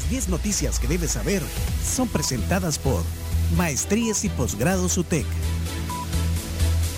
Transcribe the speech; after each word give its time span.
Las 0.00 0.08
10 0.08 0.28
noticias 0.30 0.80
que 0.80 0.88
debes 0.88 1.10
saber 1.10 1.42
son 1.84 2.08
presentadas 2.08 2.78
por 2.78 3.02
Maestrías 3.56 4.24
y 4.24 4.30
Posgrados 4.30 4.96
UTEC. 4.96 5.26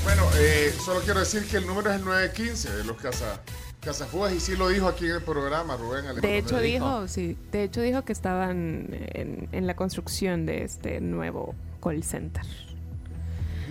Bueno, 0.04 0.22
eh, 0.36 0.72
solo 0.84 1.00
quiero 1.00 1.18
decir 1.18 1.44
que 1.46 1.56
el 1.56 1.66
número 1.66 1.90
es 1.90 1.96
el 1.96 2.04
915 2.04 2.76
de 2.76 2.84
los 2.84 2.96
casa, 2.98 3.42
Casafugas 3.80 4.32
y 4.32 4.40
sí 4.40 4.54
lo 4.54 4.68
dijo 4.68 4.86
aquí 4.86 5.06
en 5.06 5.16
el 5.16 5.22
programa 5.22 5.76
Rubén 5.76 6.06
Alemán. 6.06 6.22
De 6.22 6.38
hecho 6.38 6.60
dijo, 6.60 7.08
sí, 7.08 7.36
de 7.50 7.64
hecho 7.64 7.80
dijo 7.80 8.04
que 8.04 8.12
estaban 8.12 8.88
en, 8.90 9.48
en 9.50 9.66
la 9.66 9.74
construcción 9.74 10.46
de 10.46 10.62
este 10.62 11.00
nuevo 11.00 11.56
call 11.82 12.04
center. 12.04 12.46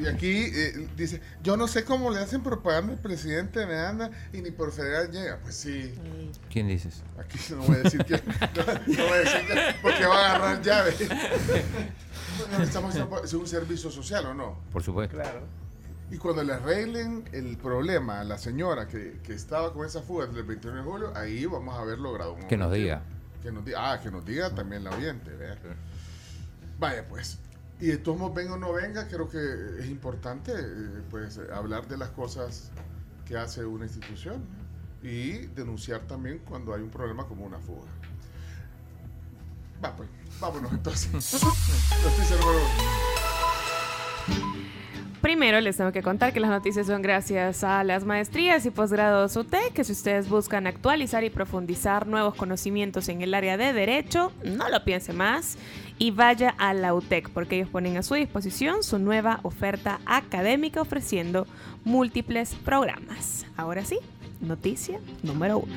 Y 0.02 0.08
aquí 0.08 0.46
eh, 0.52 0.88
dice, 0.98 1.22
yo 1.44 1.56
no 1.56 1.68
sé 1.68 1.86
cómo 1.86 2.10
le 2.10 2.20
hacen 2.20 2.42
propaganda 2.42 2.94
al 2.94 3.00
presidente 3.00 3.68
me 3.68 3.78
anda 3.78 4.10
y 4.34 4.42
ni 4.42 4.50
por 4.50 4.72
federal 4.72 5.12
llega. 5.12 5.38
Pues 5.38 5.56
sí. 5.56 5.94
¿Quién 6.50 6.68
dices? 6.68 7.04
Aquí 7.20 7.38
no 7.52 7.58
voy 7.58 7.76
a 7.76 7.80
decir 7.80 8.04
que, 8.04 8.14
no, 8.18 8.96
no 8.98 9.04
voy 9.04 9.14
a 9.14 9.20
decir 9.20 9.48
que, 9.48 9.76
porque 9.82 10.06
va 10.08 10.16
a 10.16 10.36
agarrar 10.36 10.62
llave. 10.64 10.96
Bueno, 12.50 12.64
Estamos 12.64 12.96
es 13.24 13.34
un 13.34 13.46
servicio 13.46 13.92
social 13.92 14.26
o 14.26 14.34
no. 14.34 14.58
Por 14.72 14.82
supuesto. 14.82 15.18
Claro. 15.18 15.42
Y 16.10 16.18
cuando 16.18 16.44
le 16.44 16.54
arreglen 16.54 17.24
el 17.32 17.58
problema 17.58 18.22
a 18.22 18.24
la 18.24 18.40
señora 18.40 18.88
que, 18.88 19.20
que 19.24 19.34
estaba 19.34 19.72
con 19.72 19.86
esa 19.86 20.02
fuga 20.02 20.26
del 20.26 20.44
21 20.44 20.78
de 20.78 20.84
julio, 20.84 21.14
ahí 21.16 21.46
vamos 21.46 21.78
a 21.78 21.82
haber 21.82 22.00
logrado 22.00 22.34
un 22.34 22.48
Que 22.48 22.58
nos 22.58 22.74
diga. 22.74 23.04
Que 23.44 23.52
nos 23.52 23.64
diga. 23.64 23.92
Ah, 23.92 24.02
que 24.02 24.10
nos 24.10 24.26
diga 24.26 24.50
también 24.50 24.84
la 24.84 24.90
oyente. 24.92 25.30
¿vea? 25.32 25.58
Vaya, 26.80 27.08
pues. 27.08 27.38
Y 27.82 27.88
de 27.88 27.98
todos 27.98 28.20
modos, 28.20 28.36
venga 28.36 28.54
o 28.54 28.58
no 28.58 28.72
venga, 28.74 29.08
creo 29.08 29.28
que 29.28 29.40
es 29.80 29.88
importante 29.88 30.52
eh, 30.56 31.02
pues, 31.10 31.40
hablar 31.52 31.88
de 31.88 31.98
las 31.98 32.10
cosas 32.12 32.70
que 33.26 33.36
hace 33.36 33.66
una 33.66 33.86
institución 33.86 34.46
y 35.02 35.48
denunciar 35.48 36.02
también 36.02 36.40
cuando 36.48 36.76
hay 36.76 36.82
un 36.84 36.92
problema 36.92 37.26
como 37.26 37.44
una 37.44 37.58
fuga. 37.58 37.90
Va, 39.84 39.96
pues, 39.96 40.08
vámonos 40.40 40.72
entonces. 40.72 41.12
Noticia 42.04 42.38
número 42.38 42.60
uno. 44.28 44.61
Primero 45.22 45.62
les 45.62 45.78
tengo 45.78 45.92
que 45.92 46.02
contar 46.02 46.34
que 46.34 46.40
las 46.40 46.50
noticias 46.50 46.88
son 46.88 47.04
gracias 47.04 47.64
a 47.64 47.84
las 47.84 48.06
maestrías 48.06 48.66
y 48.66 48.72
posgrados 48.72 49.36
UTEC, 49.36 49.72
que 49.72 49.84
si 49.84 49.92
ustedes 49.92 50.28
buscan 50.28 50.66
actualizar 50.66 51.24
y 51.24 51.30
profundizar 51.30 52.08
nuevos 52.08 52.34
conocimientos 52.34 53.08
en 53.08 53.22
el 53.22 53.36
área 53.36 53.56
de 53.56 53.72
derecho, 53.72 54.32
no 54.44 54.68
lo 54.70 54.84
piense 54.84 55.14
más 55.14 55.60
y 56.00 56.10
vaya 56.10 56.56
a 56.58 56.74
la 56.74 56.96
UTEC, 56.96 57.30
porque 57.30 57.58
ellos 57.58 57.70
ponen 57.70 57.98
a 57.98 58.04
su 58.04 58.16
disposición 58.16 58.82
su 58.82 58.98
nueva 58.98 59.40
oferta 59.44 60.00
académica 60.08 60.82
ofreciendo 60.82 61.46
múltiples 61.84 62.56
programas. 62.56 63.46
Ahora 63.56 63.86
sí, 63.86 64.00
noticia 64.40 65.00
número 65.22 65.60
uno. 65.60 65.76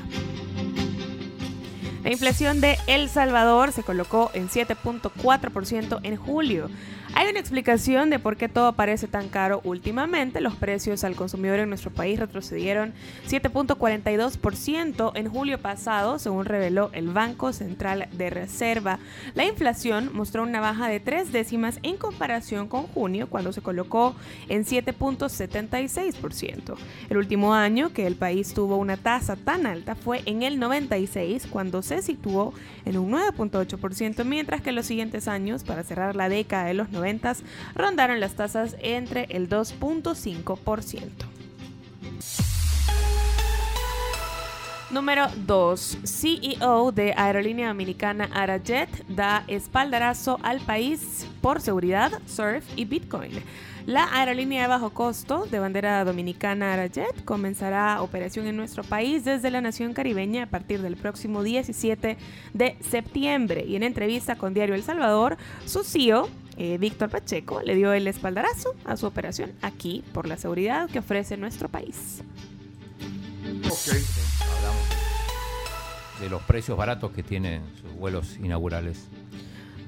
La 2.02 2.12
inflación 2.12 2.60
de 2.60 2.76
El 2.86 3.10
Salvador 3.10 3.72
se 3.72 3.82
colocó 3.82 4.30
en 4.32 4.48
7.4% 4.48 6.00
en 6.02 6.16
julio. 6.16 6.68
Hay 7.16 7.28
una 7.28 7.38
explicación 7.38 8.10
de 8.10 8.18
por 8.18 8.36
qué 8.36 8.48
todo 8.48 8.72
parece 8.72 9.06
tan 9.06 9.28
caro 9.28 9.60
últimamente. 9.62 10.40
Los 10.40 10.56
precios 10.56 11.04
al 11.04 11.14
consumidor 11.14 11.60
en 11.60 11.68
nuestro 11.68 11.92
país 11.92 12.18
retrocedieron 12.18 12.92
7.42% 13.28 15.12
en 15.14 15.28
julio 15.28 15.60
pasado, 15.60 16.18
según 16.18 16.44
reveló 16.44 16.90
el 16.92 17.10
Banco 17.10 17.52
Central 17.52 18.08
de 18.10 18.30
Reserva. 18.30 18.98
La 19.34 19.44
inflación 19.44 20.10
mostró 20.12 20.42
una 20.42 20.60
baja 20.60 20.88
de 20.88 20.98
tres 20.98 21.30
décimas 21.30 21.78
en 21.84 21.98
comparación 21.98 22.66
con 22.66 22.88
junio, 22.88 23.30
cuando 23.30 23.52
se 23.52 23.62
colocó 23.62 24.16
en 24.48 24.64
7.76%. 24.64 26.74
El 27.10 27.16
último 27.16 27.54
año 27.54 27.92
que 27.92 28.08
el 28.08 28.16
país 28.16 28.54
tuvo 28.54 28.76
una 28.76 28.96
tasa 28.96 29.36
tan 29.36 29.66
alta 29.66 29.94
fue 29.94 30.22
en 30.26 30.42
el 30.42 30.58
96, 30.58 31.46
cuando 31.48 31.80
se 31.82 32.02
situó 32.02 32.54
en 32.84 32.98
un 32.98 33.12
9.8%, 33.12 34.24
mientras 34.24 34.62
que 34.62 34.72
los 34.72 34.86
siguientes 34.86 35.28
años, 35.28 35.62
para 35.62 35.84
cerrar 35.84 36.16
la 36.16 36.28
década 36.28 36.64
de 36.64 36.74
los 36.74 36.90
90, 36.90 37.03
rondaron 37.74 38.20
las 38.20 38.34
tasas 38.34 38.76
entre 38.80 39.24
el 39.30 39.48
2.5%. 39.48 41.34
Número 44.94 45.26
2. 45.44 45.98
CEO 46.04 46.92
de 46.92 47.14
Aerolínea 47.16 47.66
Dominicana 47.66 48.30
Arajet 48.32 48.88
da 49.08 49.42
espaldarazo 49.48 50.38
al 50.44 50.60
país 50.60 51.26
por 51.40 51.60
seguridad, 51.60 52.12
surf 52.26 52.64
y 52.76 52.84
Bitcoin. 52.84 53.32
La 53.86 54.08
aerolínea 54.12 54.62
de 54.62 54.68
bajo 54.68 54.90
costo 54.90 55.46
de 55.46 55.58
bandera 55.58 56.04
dominicana 56.04 56.74
Arajet 56.74 57.24
comenzará 57.24 58.02
operación 58.02 58.46
en 58.46 58.56
nuestro 58.56 58.84
país 58.84 59.24
desde 59.24 59.50
la 59.50 59.60
nación 59.60 59.94
caribeña 59.94 60.44
a 60.44 60.46
partir 60.46 60.80
del 60.80 60.96
próximo 60.96 61.42
17 61.42 62.16
de 62.52 62.76
septiembre. 62.80 63.64
Y 63.66 63.74
en 63.74 63.82
entrevista 63.82 64.36
con 64.36 64.54
Diario 64.54 64.76
El 64.76 64.84
Salvador, 64.84 65.36
su 65.66 65.82
CEO, 65.82 66.28
eh, 66.56 66.78
Víctor 66.78 67.10
Pacheco, 67.10 67.60
le 67.62 67.74
dio 67.74 67.92
el 67.92 68.06
espaldarazo 68.06 68.74
a 68.84 68.96
su 68.96 69.06
operación 69.06 69.52
aquí 69.62 70.04
por 70.12 70.26
la 70.26 70.36
seguridad 70.36 70.88
que 70.88 70.98
ofrece 70.98 71.36
nuestro 71.36 71.68
país. 71.68 72.22
Ok. 73.66 73.94
Hablamos 74.56 75.04
de 76.20 76.30
los 76.30 76.42
precios 76.42 76.76
baratos 76.78 77.10
que 77.12 77.22
tienen 77.22 77.62
sus 77.80 77.92
vuelos 77.94 78.36
inaugurales. 78.36 79.08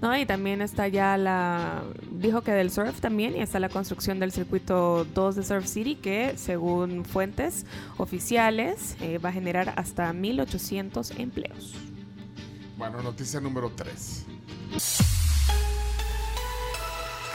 ¿no? 0.03 0.17
Y 0.17 0.27
también 0.27 0.61
está 0.61 0.89
ya 0.89 1.17
la. 1.17 1.83
Dijo 2.11 2.43
que 2.43 2.53
del 2.53 2.71
surf 2.71 3.01
también, 3.01 3.37
y 3.37 3.41
está 3.41 3.61
la 3.61 3.69
construcción 3.69 4.19
del 4.19 4.33
circuito 4.33 5.07
2 5.15 5.37
de 5.37 5.43
Surf 5.43 5.67
City, 5.67 5.95
que 5.97 6.35
según 6.37 7.05
fuentes 7.05 7.67
oficiales 7.97 8.97
eh, 9.01 9.19
va 9.19 9.31
a 9.31 9.33
generar 9.33 9.73
hasta 9.77 10.13
1.800 10.13 11.19
empleos. 11.19 11.75
Bueno, 12.77 13.03
noticia 13.03 13.41
número 13.41 13.73
3. 13.75 14.27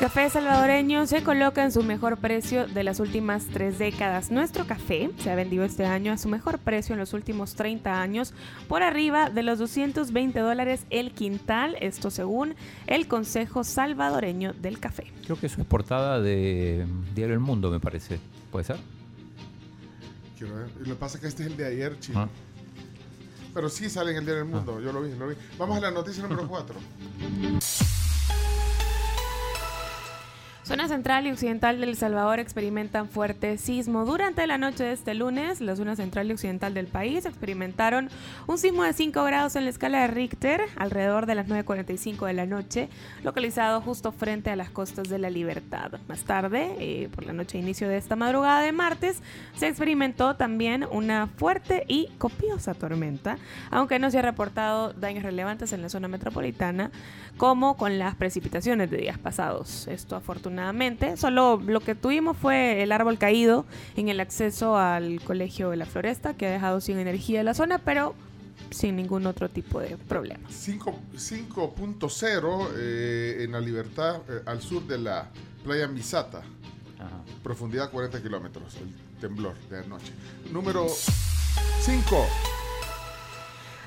Café 0.01 0.27
salvadoreño 0.31 1.05
se 1.05 1.21
coloca 1.21 1.63
en 1.63 1.71
su 1.71 1.83
mejor 1.83 2.17
precio 2.17 2.65
de 2.65 2.83
las 2.83 2.99
últimas 2.99 3.45
tres 3.45 3.77
décadas. 3.77 4.31
Nuestro 4.31 4.65
café 4.65 5.11
se 5.19 5.29
ha 5.29 5.35
vendido 5.35 5.63
este 5.63 5.85
año 5.85 6.11
a 6.11 6.17
su 6.17 6.27
mejor 6.27 6.57
precio 6.57 6.93
en 6.93 6.99
los 6.99 7.13
últimos 7.13 7.53
30 7.53 8.01
años, 8.01 8.33
por 8.67 8.81
arriba 8.81 9.29
de 9.29 9.43
los 9.43 9.59
220 9.59 10.39
dólares 10.39 10.87
el 10.89 11.11
quintal, 11.11 11.77
esto 11.79 12.09
según 12.09 12.55
el 12.87 13.07
Consejo 13.07 13.63
Salvadoreño 13.63 14.53
del 14.53 14.79
Café. 14.79 15.05
Creo 15.23 15.39
que 15.39 15.45
eso 15.45 15.61
es 15.61 15.67
portada 15.67 16.19
de 16.19 16.87
Diario 17.13 17.35
El 17.35 17.39
Mundo, 17.39 17.69
me 17.69 17.79
parece. 17.79 18.19
¿Puede 18.51 18.65
ser? 18.65 18.77
Quiero 20.35 20.55
ver. 20.55 20.71
Lo 20.79 20.85
que 20.85 20.95
pasa 20.95 21.17
es 21.17 21.21
que 21.21 21.27
este 21.27 21.43
es 21.43 21.49
el 21.51 21.57
de 21.57 21.67
ayer, 21.67 21.99
chino. 21.99 22.21
Ah. 22.21 22.29
Pero 23.53 23.69
sí 23.69 23.87
sale 23.87 24.13
en 24.13 24.17
el 24.17 24.25
Diario 24.25 24.45
del 24.45 24.51
Mundo. 24.51 24.81
Yo 24.81 24.91
lo 24.91 25.03
vi, 25.03 25.13
lo 25.13 25.27
vi. 25.27 25.35
Vamos 25.59 25.77
a 25.77 25.81
la 25.81 25.91
noticia 25.91 26.23
número 26.23 26.47
4. 26.47 26.75
Zona 30.71 30.87
central 30.87 31.27
y 31.27 31.31
occidental 31.31 31.81
de 31.81 31.85
El 31.85 31.97
Salvador 31.97 32.39
experimentan 32.39 33.09
fuerte 33.09 33.57
sismo. 33.57 34.05
Durante 34.05 34.47
la 34.47 34.57
noche 34.57 34.85
de 34.85 34.93
este 34.93 35.13
lunes, 35.13 35.59
la 35.59 35.75
zona 35.75 35.97
central 35.97 36.29
y 36.29 36.31
occidental 36.31 36.73
del 36.73 36.87
país 36.87 37.25
experimentaron 37.25 38.09
un 38.47 38.57
sismo 38.57 38.83
de 38.83 38.93
5 38.93 39.21
grados 39.25 39.57
en 39.57 39.65
la 39.65 39.69
escala 39.69 39.99
de 40.03 40.07
Richter 40.07 40.61
alrededor 40.77 41.25
de 41.25 41.35
las 41.35 41.47
9.45 41.49 42.25
de 42.25 42.31
la 42.31 42.45
noche, 42.45 42.87
localizado 43.21 43.81
justo 43.81 44.13
frente 44.13 44.49
a 44.49 44.55
las 44.55 44.69
costas 44.69 45.09
de 45.09 45.19
la 45.19 45.29
Libertad. 45.29 45.99
Más 46.07 46.23
tarde, 46.23 46.73
eh, 46.79 47.09
por 47.13 47.25
la 47.25 47.33
noche 47.33 47.57
inicio 47.57 47.89
de 47.89 47.97
esta 47.97 48.15
madrugada 48.15 48.61
de 48.61 48.71
martes, 48.71 49.21
se 49.57 49.67
experimentó 49.67 50.37
también 50.37 50.87
una 50.89 51.27
fuerte 51.27 51.83
y 51.89 52.07
copiosa 52.17 52.75
tormenta, 52.75 53.37
aunque 53.71 53.99
no 53.99 54.09
se 54.09 54.19
ha 54.19 54.21
reportado 54.21 54.93
daños 54.93 55.23
relevantes 55.23 55.73
en 55.73 55.81
la 55.81 55.89
zona 55.89 56.07
metropolitana, 56.07 56.91
como 57.35 57.75
con 57.75 57.99
las 57.99 58.15
precipitaciones 58.15 58.89
de 58.89 58.97
días 58.97 59.17
pasados. 59.17 59.89
Esto 59.89 60.15
afortunadamente, 60.15 60.60
solo 61.17 61.61
lo 61.65 61.79
que 61.79 61.95
tuvimos 61.95 62.37
fue 62.37 62.83
el 62.83 62.91
árbol 62.91 63.17
caído 63.17 63.65
en 63.95 64.09
el 64.09 64.19
acceso 64.19 64.77
al 64.77 65.21
colegio 65.21 65.69
de 65.69 65.77
la 65.77 65.85
Floresta, 65.85 66.33
que 66.33 66.47
ha 66.47 66.51
dejado 66.51 66.81
sin 66.81 66.97
energía 66.97 67.43
la 67.43 67.53
zona, 67.53 67.77
pero 67.79 68.15
sin 68.69 68.95
ningún 68.95 69.25
otro 69.25 69.49
tipo 69.49 69.79
de 69.79 69.97
problemas. 69.97 70.53
5 70.53 70.99
5.0 71.15 72.67
eh, 72.77 73.43
en 73.43 73.51
la 73.51 73.59
libertad 73.59 74.21
eh, 74.29 74.41
al 74.45 74.61
sur 74.61 74.85
de 74.87 74.97
la 74.97 75.29
playa 75.63 75.87
Misata. 75.87 76.39
Ajá. 76.39 77.21
Profundidad 77.43 77.91
40 77.91 78.21
kilómetros. 78.21 78.75
El 78.75 79.19
temblor 79.19 79.55
de 79.69 79.79
anoche. 79.79 80.13
Número 80.51 80.87
5. 80.87 82.60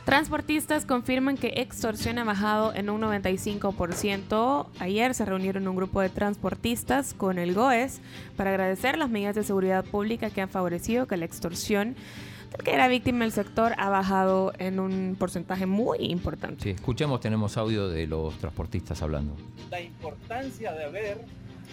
Transportistas 0.04 0.84
confirman 0.84 1.38
que 1.38 1.54
extorsión 1.56 2.18
ha 2.18 2.24
bajado 2.24 2.74
en 2.74 2.90
un 2.90 3.00
95%. 3.00 4.66
Ayer 4.78 5.14
se 5.14 5.24
reunieron 5.24 5.66
un 5.66 5.76
grupo 5.76 6.02
de 6.02 6.10
transportistas 6.10 7.14
con 7.14 7.38
el 7.38 7.54
GOES 7.54 8.00
para 8.36 8.50
agradecer 8.50 8.98
las 8.98 9.08
medidas 9.08 9.34
de 9.34 9.44
seguridad 9.44 9.82
pública 9.82 10.28
que 10.28 10.42
han 10.42 10.50
favorecido 10.50 11.06
que 11.06 11.16
la 11.16 11.24
extorsión 11.24 11.94
del 11.94 12.64
que 12.64 12.72
era 12.72 12.86
víctima 12.86 13.24
el 13.24 13.32
sector 13.32 13.74
ha 13.78 13.88
bajado 13.88 14.52
en 14.58 14.78
un 14.78 15.16
porcentaje 15.18 15.66
muy 15.66 15.98
importante. 16.00 16.62
Sí, 16.62 16.70
escuchemos, 16.70 17.20
tenemos 17.20 17.56
audio 17.56 17.88
de 17.88 18.06
los 18.06 18.38
transportistas 18.38 19.02
hablando. 19.02 19.34
La 19.70 19.80
importancia 19.80 20.72
de 20.72 20.84
haber 20.84 21.18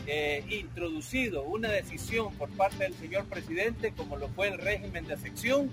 eh, 0.07 0.43
introducido 0.49 1.43
una 1.43 1.69
decisión 1.69 2.33
por 2.35 2.49
parte 2.49 2.85
del 2.85 2.93
señor 2.95 3.25
presidente, 3.25 3.93
como 3.95 4.17
lo 4.17 4.29
fue 4.29 4.47
el 4.47 4.57
régimen 4.57 5.05
de 5.05 5.17
sección, 5.17 5.69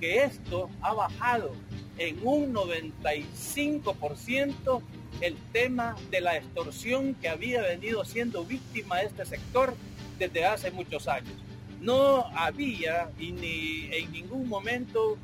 que 0.00 0.24
esto 0.24 0.70
ha 0.80 0.94
bajado 0.94 1.52
en 1.98 2.18
un 2.26 2.52
95% 2.52 4.82
el 5.20 5.36
tema 5.52 5.96
de 6.10 6.20
la 6.20 6.36
extorsión 6.36 7.14
que 7.14 7.28
había 7.28 7.62
venido 7.62 8.04
siendo 8.04 8.44
víctima 8.44 9.02
este 9.02 9.24
sector 9.24 9.74
desde 10.18 10.44
hace 10.44 10.70
muchos 10.70 11.08
años. 11.08 11.34
No 11.80 12.26
había 12.36 13.10
y 13.18 13.32
ni 13.32 13.88
en 13.92 14.12
ningún 14.12 14.48
momento 14.48 15.18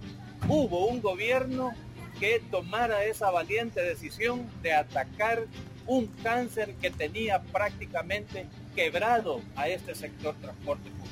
hubo 0.48 0.86
un 0.86 1.00
gobierno 1.00 1.72
que 2.20 2.42
tomara 2.50 3.04
esa 3.04 3.30
valiente 3.30 3.82
decisión 3.82 4.46
de 4.62 4.74
atacar 4.74 5.46
un 5.86 6.06
cáncer 6.22 6.74
que 6.80 6.90
tenía 6.90 7.42
prácticamente 7.42 8.46
quebrado 8.76 9.40
a 9.56 9.68
este 9.68 9.94
sector 9.94 10.34
transporte 10.36 10.90
público. 10.90 11.10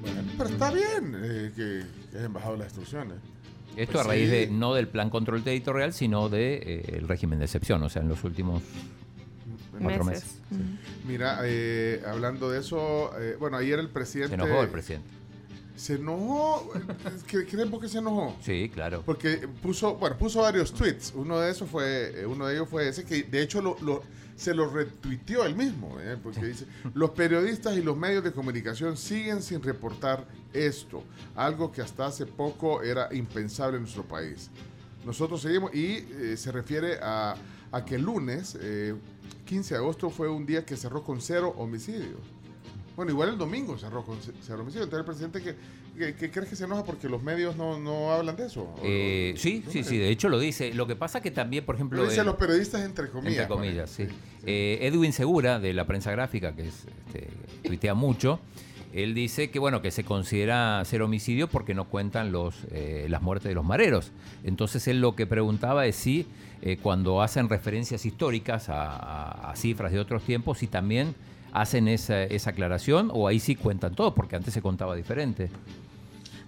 Bueno, 0.00 0.22
pero 0.36 0.50
está 0.50 0.70
bien 0.70 1.14
eh, 1.16 1.52
que, 1.54 1.82
que 2.10 2.18
hayan 2.18 2.32
bajado 2.32 2.56
las 2.56 2.66
extorsiones. 2.66 3.16
Esto 3.76 3.92
Pues 3.92 4.04
a 4.04 4.08
raíz 4.08 4.28
sí. 4.28 4.36
de 4.36 4.46
no 4.48 4.74
del 4.74 4.88
plan 4.88 5.08
control 5.08 5.44
territorial, 5.44 5.92
sino 5.92 6.28
del 6.28 6.60
de, 6.60 6.74
eh, 6.74 6.96
el 6.98 7.06
régimen 7.06 7.38
de 7.38 7.44
excepción, 7.44 7.82
o 7.84 7.88
sea, 7.88 8.02
en 8.02 8.08
los 8.08 8.24
últimos 8.24 8.62
cuatro 9.80 10.04
meses. 10.04 10.40
Mira, 11.06 11.38
eh, 11.44 12.02
hablando 12.04 12.50
de 12.50 12.58
eso, 12.58 13.12
eh, 13.20 13.36
bueno, 13.38 13.56
ayer 13.56 13.78
el 13.78 13.88
presidente... 13.88 14.36
Se 14.36 14.42
enojó 14.42 14.62
el 14.62 14.68
presidente. 14.68 15.08
Se 15.78 15.94
enojó. 15.94 16.70
¿Qué- 17.26 17.46
¿Creen 17.46 17.70
por 17.70 17.80
qué 17.80 17.88
se 17.88 17.98
enojó? 17.98 18.34
Sí, 18.42 18.70
claro. 18.72 19.02
Porque 19.06 19.48
puso, 19.62 19.94
bueno, 19.94 20.18
puso 20.18 20.40
varios 20.42 20.72
tweets. 20.72 21.12
Uno 21.14 21.38
de 21.38 21.50
esos 21.50 21.70
fue, 21.70 22.20
eh, 22.22 22.26
uno 22.26 22.46
de 22.46 22.54
ellos 22.56 22.68
fue 22.68 22.88
ese 22.88 23.04
que 23.04 23.22
de 23.22 23.42
hecho 23.42 23.62
lo, 23.62 23.76
lo- 23.80 24.02
se 24.36 24.54
lo 24.54 24.68
retuiteó 24.68 25.44
él 25.44 25.54
mismo, 25.56 25.98
eh, 26.00 26.16
porque 26.22 26.44
dice, 26.46 26.64
los 26.94 27.10
periodistas 27.10 27.76
y 27.76 27.82
los 27.82 27.96
medios 27.96 28.22
de 28.24 28.32
comunicación 28.32 28.96
siguen 28.96 29.42
sin 29.42 29.62
reportar 29.62 30.26
esto, 30.52 31.02
algo 31.34 31.70
que 31.72 31.80
hasta 31.82 32.06
hace 32.06 32.24
poco 32.26 32.82
era 32.82 33.08
impensable 33.14 33.76
en 33.76 33.82
nuestro 33.82 34.04
país. 34.04 34.50
Nosotros 35.06 35.40
seguimos 35.42 35.74
y 35.74 36.06
eh, 36.20 36.34
se 36.36 36.50
refiere 36.52 36.98
a, 37.02 37.34
a 37.72 37.84
que 37.84 37.94
el 37.96 38.02
lunes, 38.02 38.56
eh, 38.60 38.94
15 39.44 39.74
de 39.74 39.78
agosto, 39.80 40.10
fue 40.10 40.28
un 40.28 40.44
día 40.44 40.64
que 40.64 40.76
cerró 40.76 41.02
con 41.02 41.20
cero 41.20 41.54
homicidios. 41.56 42.20
Bueno, 42.98 43.12
igual 43.12 43.28
el 43.28 43.38
domingo 43.38 43.78
cerró 43.78 44.02
con 44.04 44.20
ce- 44.20 44.32
cero 44.42 44.62
homicidios. 44.62 44.86
Entonces 44.86 44.98
el 44.98 45.04
presidente 45.30 45.40
que, 45.40 45.54
que, 45.96 46.14
que 46.16 46.30
crees 46.32 46.48
que 46.50 46.56
se 46.56 46.64
enoja 46.64 46.82
porque 46.84 47.08
los 47.08 47.22
medios 47.22 47.54
no, 47.54 47.78
no 47.78 48.10
hablan 48.10 48.34
de 48.34 48.46
eso. 48.46 48.62
¿O- 48.62 48.80
Eh, 48.82 49.34
o- 49.36 49.38
sí, 49.38 49.62
no? 49.64 49.70
sí, 49.70 49.84
sí, 49.84 49.98
de 49.98 50.08
hecho 50.10 50.28
lo 50.28 50.40
dice. 50.40 50.74
Lo 50.74 50.88
que 50.88 50.96
pasa 50.96 51.20
que 51.20 51.30
también, 51.30 51.64
por 51.64 51.76
ejemplo... 51.76 52.02
Lo 52.02 52.08
dicen 52.10 52.26
los 52.26 52.34
periodistas 52.34 52.82
entre 52.84 53.08
comillas. 53.08 53.42
entre 53.42 53.48
comillas, 53.54 53.88
sí. 53.88 54.08
Eh, 54.44 54.78
Edwin 54.82 55.12
Segura, 55.12 55.60
de 55.60 55.72
la 55.74 55.86
prensa 55.86 56.10
gráfica, 56.10 56.56
que 56.56 56.62
es, 56.66 56.86
este, 57.06 57.28
tuitea 57.62 57.94
mucho, 57.94 58.40
él 58.92 59.14
dice 59.14 59.48
que 59.50 59.60
bueno 59.60 59.80
que 59.80 59.92
se 59.92 60.02
considera 60.02 60.84
ser 60.84 61.02
homicidio 61.02 61.46
porque 61.46 61.74
no 61.74 61.84
cuentan 61.84 62.32
los, 62.32 62.56
eh, 62.72 63.06
las 63.08 63.22
muertes 63.22 63.48
de 63.48 63.54
los 63.54 63.64
mareros. 63.64 64.10
Entonces 64.42 64.88
él 64.88 65.00
lo 65.00 65.14
que 65.14 65.24
preguntaba 65.24 65.86
es 65.86 65.94
si 65.94 66.26
eh, 66.62 66.78
cuando 66.82 67.22
hacen 67.22 67.48
referencias 67.48 68.04
históricas 68.04 68.68
a, 68.68 68.90
a- 68.90 69.50
a 69.52 69.54
cifras 69.54 69.92
de 69.92 70.00
otros 70.00 70.24
tiempos, 70.24 70.58
si 70.58 70.66
también 70.66 71.14
hacen 71.52 71.88
esa, 71.88 72.22
esa 72.24 72.50
aclaración 72.50 73.10
o 73.12 73.26
ahí 73.28 73.40
sí 73.40 73.56
cuentan 73.56 73.94
todo, 73.94 74.14
porque 74.14 74.36
antes 74.36 74.54
se 74.54 74.62
contaba 74.62 74.94
diferente. 74.94 75.50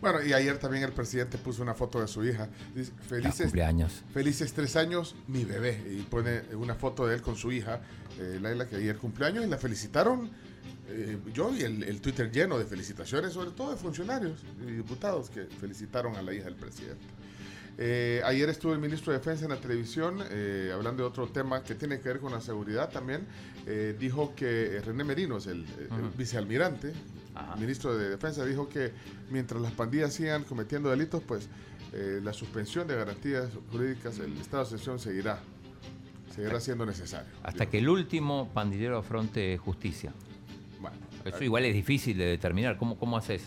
Bueno, 0.00 0.22
y 0.24 0.32
ayer 0.32 0.56
también 0.58 0.84
el 0.84 0.92
presidente 0.92 1.36
puso 1.36 1.62
una 1.62 1.74
foto 1.74 2.00
de 2.00 2.08
su 2.08 2.24
hija. 2.24 2.48
Dice, 2.74 2.92
felices, 3.06 3.42
cumpleaños. 3.42 4.02
felices 4.14 4.52
tres 4.54 4.74
años, 4.76 5.14
mi 5.28 5.44
bebé. 5.44 5.78
Y 5.90 6.02
pone 6.02 6.40
una 6.54 6.74
foto 6.74 7.06
de 7.06 7.16
él 7.16 7.22
con 7.22 7.36
su 7.36 7.52
hija, 7.52 7.80
eh, 8.18 8.38
Laila, 8.40 8.66
que 8.66 8.76
ayer 8.76 8.96
cumpleaños, 8.96 9.44
y 9.44 9.48
la 9.48 9.58
felicitaron. 9.58 10.30
eh, 10.88 11.18
yo 11.34 11.54
y 11.54 11.62
el, 11.62 11.82
el 11.84 12.00
Twitter 12.00 12.30
lleno 12.32 12.58
de 12.58 12.64
felicitaciones, 12.64 13.32
sobre 13.34 13.50
todo 13.50 13.72
de 13.72 13.76
funcionarios 13.76 14.40
y 14.66 14.70
diputados 14.72 15.28
que 15.28 15.42
felicitaron 15.44 16.16
a 16.16 16.22
la 16.22 16.32
hija 16.32 16.46
del 16.46 16.56
presidente. 16.56 17.04
Eh, 17.82 18.20
ayer 18.26 18.46
estuvo 18.50 18.74
el 18.74 18.78
ministro 18.78 19.10
de 19.10 19.20
Defensa 19.20 19.44
en 19.46 19.52
la 19.52 19.56
televisión 19.56 20.22
eh, 20.30 20.70
hablando 20.70 21.02
de 21.02 21.08
otro 21.08 21.26
tema 21.28 21.62
que 21.62 21.74
tiene 21.74 21.98
que 21.98 22.10
ver 22.10 22.20
con 22.20 22.30
la 22.30 22.42
seguridad 22.42 22.90
también. 22.90 23.26
Eh, 23.66 23.96
dijo 23.98 24.34
que 24.36 24.82
René 24.84 25.02
Merinos, 25.02 25.46
el, 25.46 25.64
vicealmirante, 26.14 26.92
Ajá. 27.34 27.56
ministro 27.56 27.96
de 27.96 28.10
Defensa, 28.10 28.44
dijo 28.44 28.68
que 28.68 28.92
mientras 29.30 29.62
las 29.62 29.72
pandillas 29.72 30.12
sigan 30.12 30.44
cometiendo 30.44 30.90
delitos, 30.90 31.22
pues 31.26 31.48
la 31.92 32.32
suspensión 32.32 32.86
de 32.86 32.94
garantías 32.94 33.48
jurídicas, 33.72 34.20
el 34.20 34.36
estado 34.36 34.62
de 34.62 34.68
excepción 34.68 35.00
seguirá, 35.00 35.40
seguirá 36.36 36.60
siendo 36.60 36.86
necesario. 36.86 37.32
Hasta 37.42 37.66
que 37.66 37.78
el 37.78 37.88
último 37.88 38.48
pandillero 38.54 38.98
afronte 38.98 39.56
justicia. 39.58 40.12
Bueno, 40.80 40.96
Eso 41.24 41.42
igual 41.42 41.64
es 41.64 41.74
difícil 41.74 42.16
de 42.16 42.26
determinar. 42.26 42.76
¿Cómo, 42.76 42.96
cómo 42.96 43.16
haces? 43.16 43.42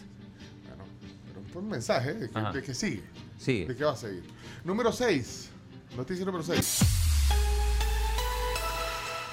bueno, 0.67 0.83
pero 1.27 1.45
fue 1.53 1.61
un 1.61 1.69
mensaje 1.69 2.15
de 2.15 2.29
que, 2.29 2.37
Ajá. 2.37 2.51
de 2.51 2.63
que 2.63 2.73
sigue, 2.73 3.03
Sí. 3.43 3.65
de 3.65 3.75
que 3.75 3.83
va 3.83 3.91
a 3.91 3.95
seguir. 3.97 4.23
Número 4.63 4.93
6, 4.93 5.49
noticia 5.97 6.23
número 6.23 6.43
6. 6.43 6.79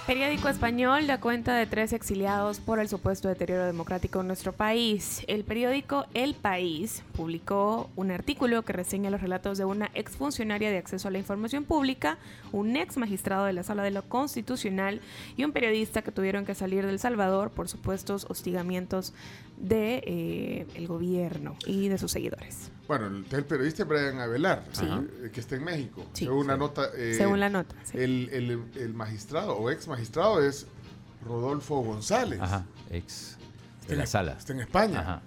Periódico 0.04 0.48
español 0.48 1.06
da 1.06 1.20
cuenta 1.20 1.54
de 1.54 1.66
tres 1.66 1.92
exiliados 1.92 2.58
por 2.58 2.80
el 2.80 2.88
supuesto 2.88 3.28
deterioro 3.28 3.64
democrático 3.64 4.20
en 4.20 4.26
nuestro 4.26 4.52
país. 4.52 5.22
El 5.28 5.44
periódico 5.44 6.06
El 6.14 6.34
País 6.34 7.04
publicó 7.12 7.88
un 7.94 8.10
artículo 8.10 8.64
que 8.64 8.72
reseña 8.72 9.10
los 9.10 9.20
relatos 9.20 9.56
de 9.56 9.64
una 9.64 9.88
exfuncionaria 9.94 10.70
de 10.70 10.78
acceso 10.78 11.06
a 11.06 11.12
la 11.12 11.18
información 11.18 11.64
pública, 11.64 12.18
un 12.50 12.74
ex 12.74 12.96
magistrado 12.96 13.44
de 13.44 13.52
la 13.52 13.62
Sala 13.62 13.84
de 13.84 13.92
lo 13.92 14.02
Constitucional 14.02 15.00
y 15.36 15.44
un 15.44 15.52
periodista 15.52 16.02
que 16.02 16.10
tuvieron 16.10 16.44
que 16.44 16.56
salir 16.56 16.84
del 16.84 16.98
Salvador 16.98 17.50
por 17.50 17.68
supuestos 17.68 18.26
hostigamientos 18.28 19.12
de 19.58 20.02
eh, 20.04 20.66
el 20.74 20.88
gobierno 20.88 21.54
y 21.66 21.86
de 21.86 21.98
sus 21.98 22.10
seguidores. 22.10 22.72
Bueno, 22.90 23.06
el, 23.06 23.44
periodista 23.44 23.84
Brian 23.84 24.18
Avelar, 24.18 24.64
Sí. 24.72 24.84
eh, 24.84 25.30
que 25.32 25.38
está 25.38 25.54
en 25.54 25.62
México. 25.62 26.04
Sí. 26.12 26.24
Según 26.24 26.46
Sí. 26.50 26.58
nota. 26.58 26.88
eh, 26.96 27.14
Según 27.16 27.38
la 27.38 27.48
nota. 27.48 27.76
sí. 27.84 27.96
el, 27.96 28.28
el- 28.32 28.64
el 28.74 28.94
magistrado 28.94 29.56
o 29.56 29.70
ex 29.70 29.86
magistrado 29.86 30.42
es 30.42 30.66
Rodolfo 31.24 31.82
González. 31.82 32.40
Ajá, 32.40 32.64
ex 32.90 33.36
Está 33.82 33.86
de 33.86 33.92
en- 33.92 33.98
la 34.00 34.06
sala. 34.06 34.32
Está 34.32 34.54
en 34.54 34.60
España. 34.62 35.00
Ajá. 35.02 35.22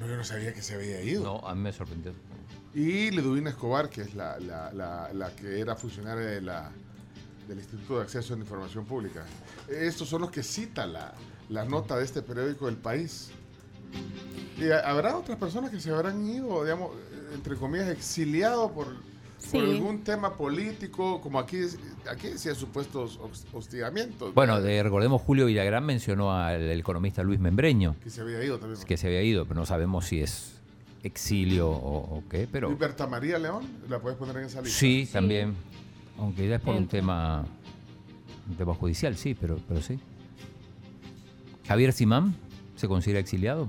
No, 0.00 0.08
yo 0.08 0.16
no 0.16 0.24
sabía 0.24 0.52
que 0.52 0.60
se 0.60 0.74
había 0.74 1.00
ido. 1.02 1.22
No, 1.22 1.46
a 1.46 1.54
mí 1.54 1.60
me 1.60 1.72
sorprendió. 1.72 2.12
Y 2.74 3.12
Ludwina 3.12 3.50
Escobar, 3.50 3.88
que 3.90 4.00
es 4.00 4.16
la, 4.16 4.40
la- 4.40 4.72
la- 4.72 5.12
la 5.12 5.30
que 5.36 5.60
era 5.60 5.76
funcionaria 5.76 6.26
de 6.26 6.40
la, 6.40 6.72
del 7.46 7.58
Instituto 7.58 7.98
de 7.98 8.02
Acceso 8.02 8.34
a 8.34 8.36
la 8.38 8.42
Información 8.42 8.84
Pública. 8.86 9.22
Estos 9.68 10.08
son 10.08 10.22
los 10.22 10.32
que 10.32 10.42
cita 10.42 10.84
la, 10.84 11.14
la 11.48 11.64
nota 11.64 11.96
de 11.96 12.04
este 12.06 12.22
periódico 12.22 12.66
del 12.66 12.76
país. 12.76 13.30
Y 14.58 14.70
ha- 14.70 14.80
habrá 14.88 15.16
otras 15.16 15.38
personas 15.38 15.70
que 15.70 15.80
se 15.80 15.90
habrán 15.90 16.24
ido, 16.26 16.62
digamos, 16.64 16.90
entre 17.34 17.56
comillas, 17.56 17.88
exiliado 17.88 18.70
por, 18.72 18.86
Sí. 19.38 19.50
por 19.58 19.64
algún 19.64 20.04
tema 20.04 20.34
político, 20.36 21.20
como 21.20 21.38
aquí, 21.38 21.58
aquí 22.10 22.28
decía 22.28 22.54
supuestos 22.54 23.18
hos- 23.20 23.44
hostigamientos. 23.52 24.32
Bueno, 24.34 24.58
recordemos, 24.60 25.20
Julio 25.22 25.46
Villagrán 25.46 25.84
mencionó 25.84 26.32
al 26.32 26.70
economista 26.70 27.22
Luis 27.22 27.40
Membreño, 27.40 27.96
Que 28.02 28.10
se 28.10 28.20
había 28.22 28.42
ido 28.44 28.58
también. 28.58 28.80
que 28.86 28.96
se 28.96 29.06
había 29.08 29.22
ido, 29.22 29.44
pero 29.46 29.60
no 29.60 29.66
sabemos 29.66 30.06
si 30.06 30.20
es 30.20 30.52
exilio 31.02 31.68
o, 31.68 32.16
o 32.18 32.22
qué, 32.30 32.48
pero 32.50 32.70
¿Y 32.70 32.74
Berta 32.76 33.06
María 33.06 33.38
León? 33.38 33.64
¿La 33.90 33.98
puedes 33.98 34.16
poner 34.16 34.36
en 34.38 34.44
esa 34.44 34.62
lista? 34.62 34.78
sí, 34.78 35.06
también, 35.12 35.54
aunque 36.18 36.48
ya 36.48 36.56
es 36.56 36.62
por 36.62 36.74
un 36.76 36.86
tema, 36.88 37.44
un 38.48 38.56
tema 38.56 38.72
judicial, 38.74 39.14
sí, 39.16 39.34
pero, 39.38 39.58
pero 39.68 39.82
sí. 39.82 39.98
Javier 41.66 41.92
Simán 41.92 42.34
se 42.76 42.88
considera 42.88 43.20
exiliado 43.20 43.68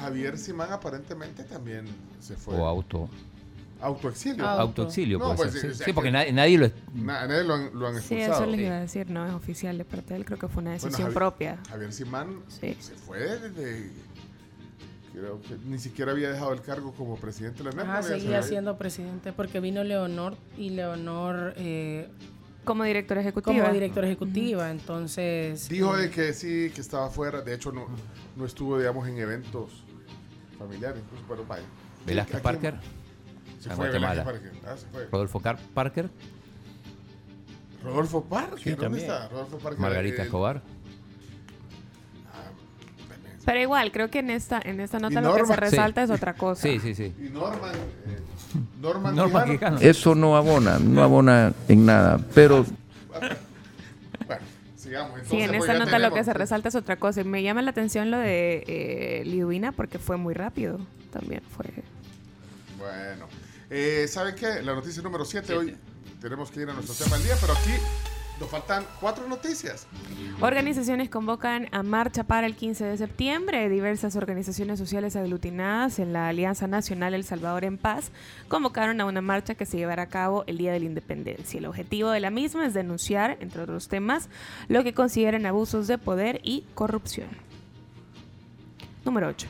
Javier 0.00 0.36
Simán 0.38 0.72
aparentemente 0.72 1.44
también 1.44 1.86
se 2.20 2.36
fue. 2.36 2.54
o 2.54 2.66
auto, 2.66 3.08
Autoexilio. 3.80 4.46
Auto. 4.46 4.62
autoexilio, 4.62 5.18
No, 5.18 5.34
puede 5.34 5.50
pues, 5.50 5.60
ser, 5.60 5.74
sí, 5.74 5.92
porque 5.92 6.08
que- 6.08 6.12
nadie, 6.12 6.32
nadie 6.32 6.58
lo... 6.58 6.68
Na- 6.94 7.26
nadie 7.26 7.44
lo 7.44 7.54
han, 7.54 7.70
lo 7.78 7.86
han 7.88 8.00
Sí, 8.00 8.16
eso 8.16 8.46
les 8.46 8.56
Sí. 8.60 8.66
iba 8.66 8.76
a 8.76 8.80
decir, 8.80 9.10
no 9.10 9.26
es 9.26 9.32
oficial 9.34 9.76
de 9.78 9.84
parte 9.84 10.14
de 10.14 10.20
él, 10.20 10.24
creo 10.24 10.38
que 10.38 10.48
fue 10.48 10.62
una 10.62 10.70
Bueno, 10.72 10.84
decisión 10.84 11.08
Javi- 11.10 11.14
propia. 11.14 11.58
Javier 11.68 11.92
Simán 11.92 12.40
Sí. 12.48 12.76
se 12.80 12.94
fue 12.94 13.18
desde. 13.18 13.90
Creo 15.12 15.40
que 15.42 15.56
ni 15.66 15.78
siquiera 15.78 16.10
había 16.12 16.30
dejado 16.30 16.52
el 16.52 16.60
cargo 16.60 16.92
como 16.92 17.16
presidente 17.16 17.58
de 17.62 17.70
la 17.70 17.76
NEP. 17.76 17.86
Había 17.88 18.02
seguía 18.02 18.42
siendo 18.42 18.76
presidente 18.76 19.32
porque 19.32 19.60
vino 19.60 19.84
Leonor 19.84 20.36
y 20.58 20.70
Leonor 20.70 21.54
eh, 21.56 22.08
Como 22.64 22.84
directora 22.84 23.20
ejecutiva. 23.20 23.62
como 23.62 23.72
directora 23.74 24.06
ejecutiva, 24.06 24.70
entonces... 24.70 25.68
Dijo 25.68 25.96
eh, 25.98 26.02
de 26.02 26.10
que 26.10 26.32
sí, 26.32 26.70
que 26.74 26.80
estaba 26.80 27.10
fuera. 27.10 27.42
De 27.42 27.54
hecho, 27.54 27.72
no, 27.72 27.86
no 28.36 28.44
estuvo, 28.46 28.78
digamos, 28.78 29.06
en 29.08 29.18
eventos 29.18 29.70
familiares. 30.58 31.02
Incluso, 31.04 31.24
pero 31.28 31.44
vaya. 31.46 31.64
Velázquez 32.06 32.40
Parker, 32.40 32.74
Se 33.60 33.68
fue 33.70 33.76
Guatemala. 33.86 34.24
Velázquez 34.24 34.50
Parker. 34.52 34.70
Ah, 34.70 34.76
se 34.76 34.86
fue. 34.88 35.06
Rodolfo 35.10 35.40
Car- 35.40 35.58
Parker, 35.74 36.10
Rodolfo 37.82 38.24
Parker. 38.24 38.58
Sí, 38.58 38.70
¿Dónde 38.70 38.82
también. 38.82 39.04
está? 39.04 39.28
Rodolfo 39.28 39.58
Parker. 39.58 39.80
Margarita 39.80 40.22
el- 40.22 40.26
Escobar. 40.28 40.62
Pero 43.44 43.60
igual, 43.60 43.92
creo 43.92 44.10
que 44.10 44.20
en 44.20 44.30
esta, 44.30 44.60
en 44.64 44.80
esta 44.80 44.98
nota 44.98 45.20
lo 45.20 45.34
que 45.34 45.46
se 45.46 45.56
resalta 45.56 46.06
Sí. 46.06 46.12
es 46.12 46.16
otra 46.16 46.34
cosa. 46.34 46.62
Sí, 46.62 46.78
sí, 46.80 46.94
sí. 46.94 47.12
Y 47.18 47.28
Norman. 47.30 47.74
eh, 47.74 48.20
Norman, 48.80 49.14
Norma 49.16 49.44
Quijano. 49.44 49.76
Quijano. 49.76 49.78
Eso 49.80 50.14
no 50.14 50.36
abona, 50.36 50.78
no 50.78 51.02
abona 51.02 51.52
en 51.68 51.86
nada, 51.86 52.18
pero 52.34 52.64
Bueno, 54.26 54.42
sigamos. 54.76 55.10
Entonces, 55.18 55.28
Sí, 55.30 55.40
en 55.42 55.48
pues, 55.50 55.60
esta 55.62 55.78
nota 55.78 55.98
lo 55.98 56.12
que 56.14 56.24
se 56.24 56.32
resalta 56.32 56.68
es 56.68 56.74
otra 56.74 56.96
cosa. 56.96 57.20
Y 57.20 57.24
me 57.24 57.42
llama 57.42 57.62
la 57.62 57.70
atención 57.70 58.10
lo 58.10 58.18
de 58.18 58.64
eh, 58.66 59.22
Liduvina 59.26 59.72
porque 59.72 59.98
fue 59.98 60.16
muy 60.16 60.34
rápido. 60.34 60.78
También 61.12 61.42
fue. 61.56 61.66
Bueno, 62.78 63.26
eh, 63.70 64.06
¿saben 64.08 64.34
qué? 64.34 64.62
La 64.62 64.74
noticia 64.74 65.02
número 65.02 65.24
7 65.24 65.54
hoy 65.54 65.76
tenemos 66.20 66.50
que 66.50 66.60
ir 66.62 66.70
a 66.70 66.72
nuestro 66.74 66.94
tema 67.04 67.16
del 67.16 67.26
día, 67.26 67.36
pero 67.40 67.52
aquí 67.52 67.70
nos 68.40 68.50
faltan 68.50 68.84
cuatro 69.00 69.28
noticias. 69.28 69.86
Organizaciones 70.40 71.08
convocan 71.08 71.68
a 71.72 71.82
marcha 71.82 72.24
para 72.24 72.46
el 72.46 72.56
15 72.56 72.84
de 72.84 72.96
septiembre. 72.96 73.68
Diversas 73.68 74.16
organizaciones 74.16 74.78
sociales 74.78 75.16
aglutinadas 75.16 75.98
en 75.98 76.12
la 76.12 76.28
Alianza 76.28 76.66
Nacional 76.66 77.14
El 77.14 77.24
Salvador 77.24 77.64
en 77.64 77.78
Paz 77.78 78.10
convocaron 78.48 79.00
a 79.00 79.04
una 79.04 79.20
marcha 79.20 79.54
que 79.54 79.66
se 79.66 79.76
llevará 79.76 80.04
a 80.04 80.08
cabo 80.08 80.44
el 80.46 80.58
Día 80.58 80.72
de 80.72 80.80
la 80.80 80.86
Independencia. 80.86 81.58
El 81.58 81.66
objetivo 81.66 82.10
de 82.10 82.20
la 82.20 82.30
misma 82.30 82.66
es 82.66 82.74
denunciar, 82.74 83.36
entre 83.40 83.62
otros 83.62 83.88
temas, 83.88 84.28
lo 84.68 84.82
que 84.82 84.94
consideran 84.94 85.46
abusos 85.46 85.86
de 85.86 85.98
poder 85.98 86.40
y 86.42 86.64
corrupción. 86.74 87.28
Número 89.04 89.28
8. 89.28 89.46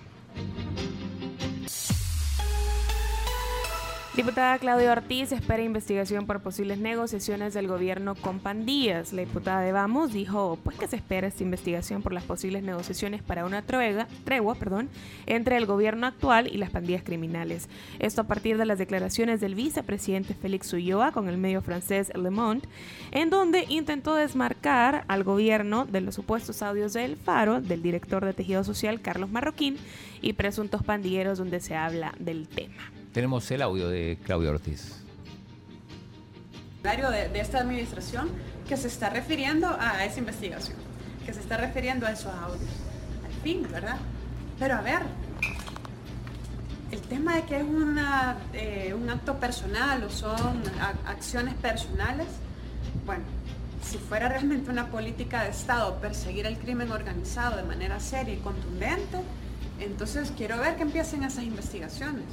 Diputada 4.17 4.61
Claudia 4.61 4.93
Ortiz 4.93 5.33
espera 5.33 5.65
investigación 5.65 6.25
por 6.25 6.41
posibles 6.41 6.79
negociaciones 6.79 7.53
del 7.53 7.67
gobierno 7.67 8.15
con 8.15 8.39
pandillas. 8.39 9.13
La 9.13 9.23
diputada 9.23 9.61
de 9.61 9.73
Vamos 9.73 10.13
dijo 10.13 10.57
pues 10.63 10.79
que 10.79 10.87
se 10.87 10.95
espera 10.95 11.27
esta 11.27 11.43
investigación 11.43 12.01
por 12.01 12.13
las 12.13 12.23
posibles 12.23 12.63
negociaciones 12.63 13.25
para 13.25 13.45
una 13.45 13.63
tregua, 13.63 14.55
perdón, 14.55 14.89
entre 15.27 15.57
el 15.57 15.67
gobierno 15.67 16.07
actual 16.07 16.47
y 16.47 16.59
las 16.59 16.71
pandillas 16.71 17.03
criminales. 17.03 17.69
Esto 17.99 18.21
a 18.21 18.25
partir 18.29 18.57
de 18.57 18.67
las 18.67 18.79
declaraciones 18.79 19.41
del 19.41 19.57
vicepresidente 19.57 20.35
Félix 20.35 20.73
Ulloa 20.73 21.11
con 21.11 21.29
el 21.29 21.37
medio 21.37 21.61
francés 21.61 22.13
Le 22.15 22.31
Monde, 22.31 22.69
en 23.11 23.31
donde 23.31 23.67
intentó 23.69 24.15
desmarcar 24.15 25.05
al 25.09 25.25
gobierno 25.25 25.87
de 25.87 26.03
los 26.03 26.15
supuestos 26.15 26.63
audios 26.63 26.93
del 26.93 27.17
Faro 27.17 27.61
del 27.61 27.83
director 27.83 28.25
de 28.25 28.33
Tejido 28.33 28.63
Social 28.63 29.01
Carlos 29.01 29.33
Marroquín 29.33 29.77
y 30.23 30.35
presuntos 30.35 30.85
pandilleros 30.85 31.39
donde 31.39 31.59
se 31.59 31.75
habla 31.75 32.15
del 32.21 32.47
tema. 32.47 32.93
Tenemos 33.15 33.49
el 33.53 33.63
audio 33.63 33.89
de 33.89 34.19
Claudio 34.25 34.51
Ortiz. 34.51 34.97
De, 36.83 37.29
de 37.29 37.41
esta 37.41 37.61
administración 37.61 38.29
que 38.69 38.77
se 38.77 38.89
está 38.89 39.09
refiriendo 39.09 39.69
a 39.69 40.05
esa 40.05 40.19
investigación, 40.19 40.77
que 41.25 41.33
se 41.33 41.39
está 41.39 41.57
refiriendo 41.57 42.09
a 42.09 42.11
esos 42.11 42.35
audios. 42.35 42.69
Al 43.25 43.33
fin, 43.45 43.69
¿verdad? 43.71 43.99
Pero 44.59 44.75
a 44.75 44.81
ver, 44.81 45.03
el 46.91 47.01
tema 47.03 47.37
de 47.37 47.43
que 47.45 47.59
es 47.59 47.65
eh, 48.53 48.95
un 48.95 49.09
acto 49.09 49.39
personal 49.39 50.03
o 50.03 50.11
son 50.11 50.61
acciones 51.07 51.55
personales, 51.55 52.27
bueno, 53.07 53.23
si 53.81 53.97
fuera 53.99 54.29
realmente 54.29 54.73
una 54.73 54.89
política 54.89 55.45
de 55.45 55.51
Estado 55.51 56.01
perseguir 56.01 56.47
el 56.47 56.59
crimen 56.59 56.91
organizado 56.91 57.59
de 57.59 57.63
manera 57.63 58.01
seria 58.01 58.35
y 58.35 58.39
contundente, 58.39 59.19
entonces 59.79 60.33
quiero 60.37 60.59
ver 60.59 60.75
que 60.75 60.83
empiecen 60.83 61.23
esas 61.23 61.45
investigaciones. 61.45 62.25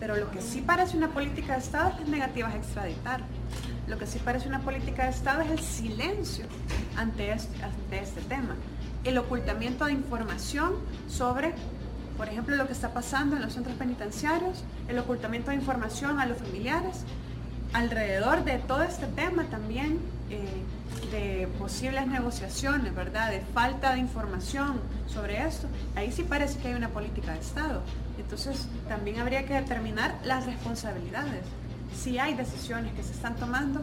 Pero 0.00 0.16
lo 0.16 0.30
que 0.30 0.40
sí 0.40 0.60
parece 0.60 0.96
una 0.96 1.08
política 1.08 1.54
de 1.54 1.58
Estado 1.58 1.92
es 2.00 2.08
negativas 2.08 2.54
a 2.54 2.56
extraditar. 2.56 3.20
Lo 3.86 3.98
que 3.98 4.06
sí 4.06 4.18
parece 4.18 4.48
una 4.48 4.60
política 4.60 5.04
de 5.04 5.10
Estado 5.10 5.40
es 5.42 5.50
el 5.50 5.60
silencio 5.60 6.44
este, 6.98 7.62
ante 7.62 7.98
este 8.00 8.20
tema. 8.22 8.54
El 9.04 9.18
ocultamiento 9.18 9.86
de 9.86 9.92
información 9.92 10.74
sobre, 11.08 11.54
por 12.16 12.28
ejemplo, 12.28 12.56
lo 12.56 12.66
que 12.66 12.72
está 12.72 12.92
pasando 12.92 13.36
en 13.36 13.42
los 13.42 13.54
centros 13.54 13.76
penitenciarios, 13.76 14.64
el 14.88 14.98
ocultamiento 14.98 15.50
de 15.50 15.56
información 15.56 16.20
a 16.20 16.26
los 16.26 16.38
familiares, 16.38 17.04
alrededor 17.72 18.44
de 18.44 18.58
todo 18.58 18.82
este 18.82 19.06
tema 19.06 19.44
también 19.44 19.98
eh, 20.30 20.46
de 21.12 21.48
posibles 21.58 22.06
negociaciones, 22.06 22.94
¿verdad? 22.94 23.30
De 23.30 23.40
falta 23.54 23.92
de 23.92 23.98
información 24.00 24.80
sobre 25.06 25.46
esto, 25.46 25.66
ahí 25.96 26.12
sí 26.12 26.22
parece 26.22 26.58
que 26.58 26.68
hay 26.68 26.74
una 26.74 26.88
política 26.88 27.32
de 27.32 27.40
Estado. 27.40 27.82
Entonces 28.18 28.66
también 28.88 29.18
habría 29.20 29.44
que 29.46 29.54
determinar 29.54 30.18
las 30.24 30.46
responsabilidades. 30.46 31.44
Si 31.96 32.18
hay 32.18 32.34
decisiones 32.34 32.92
que 32.94 33.02
se 33.02 33.12
están 33.12 33.36
tomando 33.36 33.82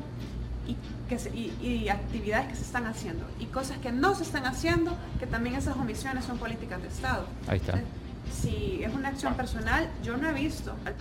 y, 0.67 0.75
que 1.09 1.17
se- 1.19 1.29
y- 1.35 1.55
y 1.61 1.89
actividades 1.89 2.47
que 2.49 2.55
se 2.55 2.63
están 2.63 2.85
haciendo 2.87 3.25
y 3.39 3.45
cosas 3.45 3.77
que 3.79 3.91
no 3.91 4.13
se 4.15 4.23
están 4.23 4.45
haciendo, 4.45 4.95
que 5.19 5.27
también 5.27 5.55
esas 5.55 5.75
omisiones 5.77 6.25
son 6.25 6.37
políticas 6.37 6.81
de 6.81 6.87
Estado. 6.89 7.25
Ahí 7.47 7.57
está. 7.57 7.79
Si 8.41 8.81
es 8.83 8.93
una 8.93 9.09
acción 9.09 9.35
personal, 9.35 9.87
yo 10.03 10.17
no 10.17 10.29
he 10.29 10.33
visto 10.33 10.75
al 10.85 10.95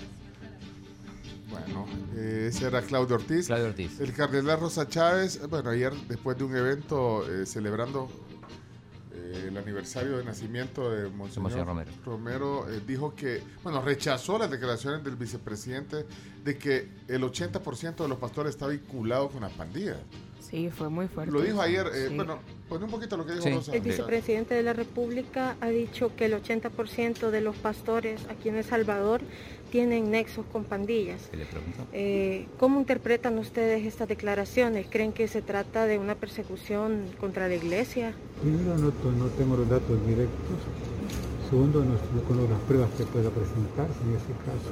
Bueno, 1.50 1.86
eh, 2.16 2.46
ese 2.50 2.66
era 2.66 2.82
Claudio 2.82 3.16
Ortiz. 3.16 3.46
Claudio 3.46 3.66
Ortiz. 3.68 4.00
El 4.00 4.12
cardenal 4.12 4.58
Rosa 4.60 4.88
Chávez, 4.88 5.36
eh, 5.36 5.46
bueno, 5.46 5.70
ayer 5.70 5.92
después 6.08 6.36
de 6.38 6.44
un 6.44 6.56
evento 6.56 7.24
eh, 7.30 7.44
celebrando 7.46 8.08
eh, 9.12 9.46
el 9.48 9.56
aniversario 9.56 10.16
de 10.18 10.24
nacimiento 10.24 10.90
de 10.90 11.08
Monseñor, 11.10 11.42
Monseñor 11.42 11.66
Romero. 11.66 11.90
Romero, 12.04 12.66
eh, 12.70 12.80
dijo 12.86 13.14
que, 13.14 13.42
bueno, 13.62 13.80
rechazó 13.82 14.38
las 14.38 14.50
declaraciones 14.50 15.04
del 15.04 15.16
vicepresidente 15.16 16.06
de 16.42 16.58
que 16.58 16.88
el 17.08 17.22
80% 17.22 17.96
de 18.02 18.08
los 18.08 18.18
pastores 18.18 18.50
está 18.54 18.66
vinculado 18.66 19.28
con 19.28 19.42
las 19.42 19.52
pandillas. 19.52 19.98
Sí, 20.40 20.70
fue 20.70 20.88
muy 20.90 21.08
fuerte. 21.08 21.32
Lo 21.32 21.40
dijo 21.40 21.60
ayer, 21.62 21.86
eh, 21.94 22.08
Sí. 22.10 22.14
bueno, 22.16 22.38
pone 22.68 22.84
un 22.84 22.90
poquito 22.90 23.16
lo 23.16 23.24
que 23.24 23.32
dijo 23.32 23.44
Sí. 23.44 23.50
Rosa. 23.50 23.74
El 23.74 23.80
vicepresidente 23.80 24.54
de 24.54 24.62
la 24.62 24.72
República 24.72 25.56
ha 25.60 25.68
dicho 25.68 26.14
que 26.16 26.26
el 26.26 26.34
80% 26.34 27.30
de 27.30 27.40
los 27.40 27.56
pastores 27.56 28.20
aquí 28.28 28.50
en 28.50 28.56
El 28.56 28.64
Salvador 28.64 29.22
tienen 29.74 30.08
nexos 30.12 30.46
con 30.52 30.62
pandillas. 30.62 31.20
Eh, 31.92 32.46
¿Cómo 32.60 32.78
interpretan 32.78 33.36
ustedes 33.40 33.84
estas 33.84 34.06
declaraciones? 34.06 34.86
¿Creen 34.88 35.12
que 35.12 35.26
se 35.26 35.42
trata 35.42 35.84
de 35.86 35.98
una 35.98 36.14
persecución 36.14 37.06
contra 37.18 37.48
la 37.48 37.56
iglesia? 37.56 38.14
Primero, 38.40 38.78
no, 38.78 38.92
no 39.18 39.26
tengo 39.34 39.56
los 39.56 39.68
datos 39.68 39.98
directos. 40.06 40.58
Segundo, 41.50 41.80
no 41.84 41.98
conozco 42.22 42.52
las 42.54 42.60
pruebas 42.70 42.90
que 42.96 43.02
pueda 43.02 43.30
presentarse 43.30 43.98
en 44.06 44.14
ese 44.14 44.30
caso. 44.46 44.70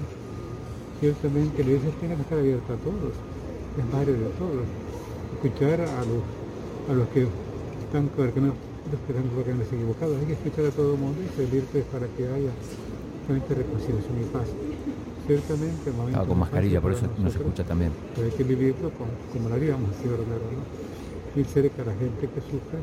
Ciertamente, 1.00 1.64
la 1.64 1.70
iglesia 1.70 1.90
tiene 1.98 2.14
que 2.14 2.22
estar 2.22 2.38
abierta 2.38 2.72
a 2.72 2.76
todos, 2.76 3.12
es 3.74 3.86
madre 3.92 4.12
de 4.12 4.30
todos. 4.38 4.66
Escuchar 5.34 5.80
a 5.82 6.00
los, 6.06 6.22
a 6.90 6.92
los 6.94 7.08
que 7.08 7.26
están 7.26 8.06
gobernando- 8.16 8.54
los 8.86 9.00
que 9.02 9.10
están 9.18 9.26
gobernando 9.34 9.64
equivocados, 9.66 10.14
hay 10.20 10.26
que 10.30 10.38
escuchar 10.38 10.66
a 10.66 10.70
todo 10.70 10.94
el 10.94 11.00
mundo 11.00 11.18
y 11.26 11.26
pues, 11.26 11.84
para 11.90 12.06
que 12.06 12.22
haya 12.22 12.54
realmente 13.26 13.50
reconciliación 13.50 14.14
y 14.22 14.26
paz. 14.30 14.46
Ciertamente, 15.26 15.90
el 15.90 15.92
momento 15.96 16.08
Estaba 16.10 16.26
con 16.26 16.38
mascarilla, 16.38 16.80
por 16.80 16.92
eso 16.92 17.06
no 17.18 17.30
se 17.30 17.38
escucha 17.38 17.64
también. 17.64 17.92
pero 18.14 18.26
hay 18.26 18.32
que 18.32 18.42
vivirlo 18.44 18.90
con- 18.90 19.08
como 19.32 19.48
lo 19.48 19.54
haríamos 19.54 19.90
si 20.02 20.08
verdadero, 20.08 20.40
¿no? 20.50 21.40
Ir 21.40 21.46
cerca 21.46 21.82
a 21.82 21.84
la 21.86 21.92
gente 21.94 22.28
que 22.28 22.40
sufre, 22.40 22.78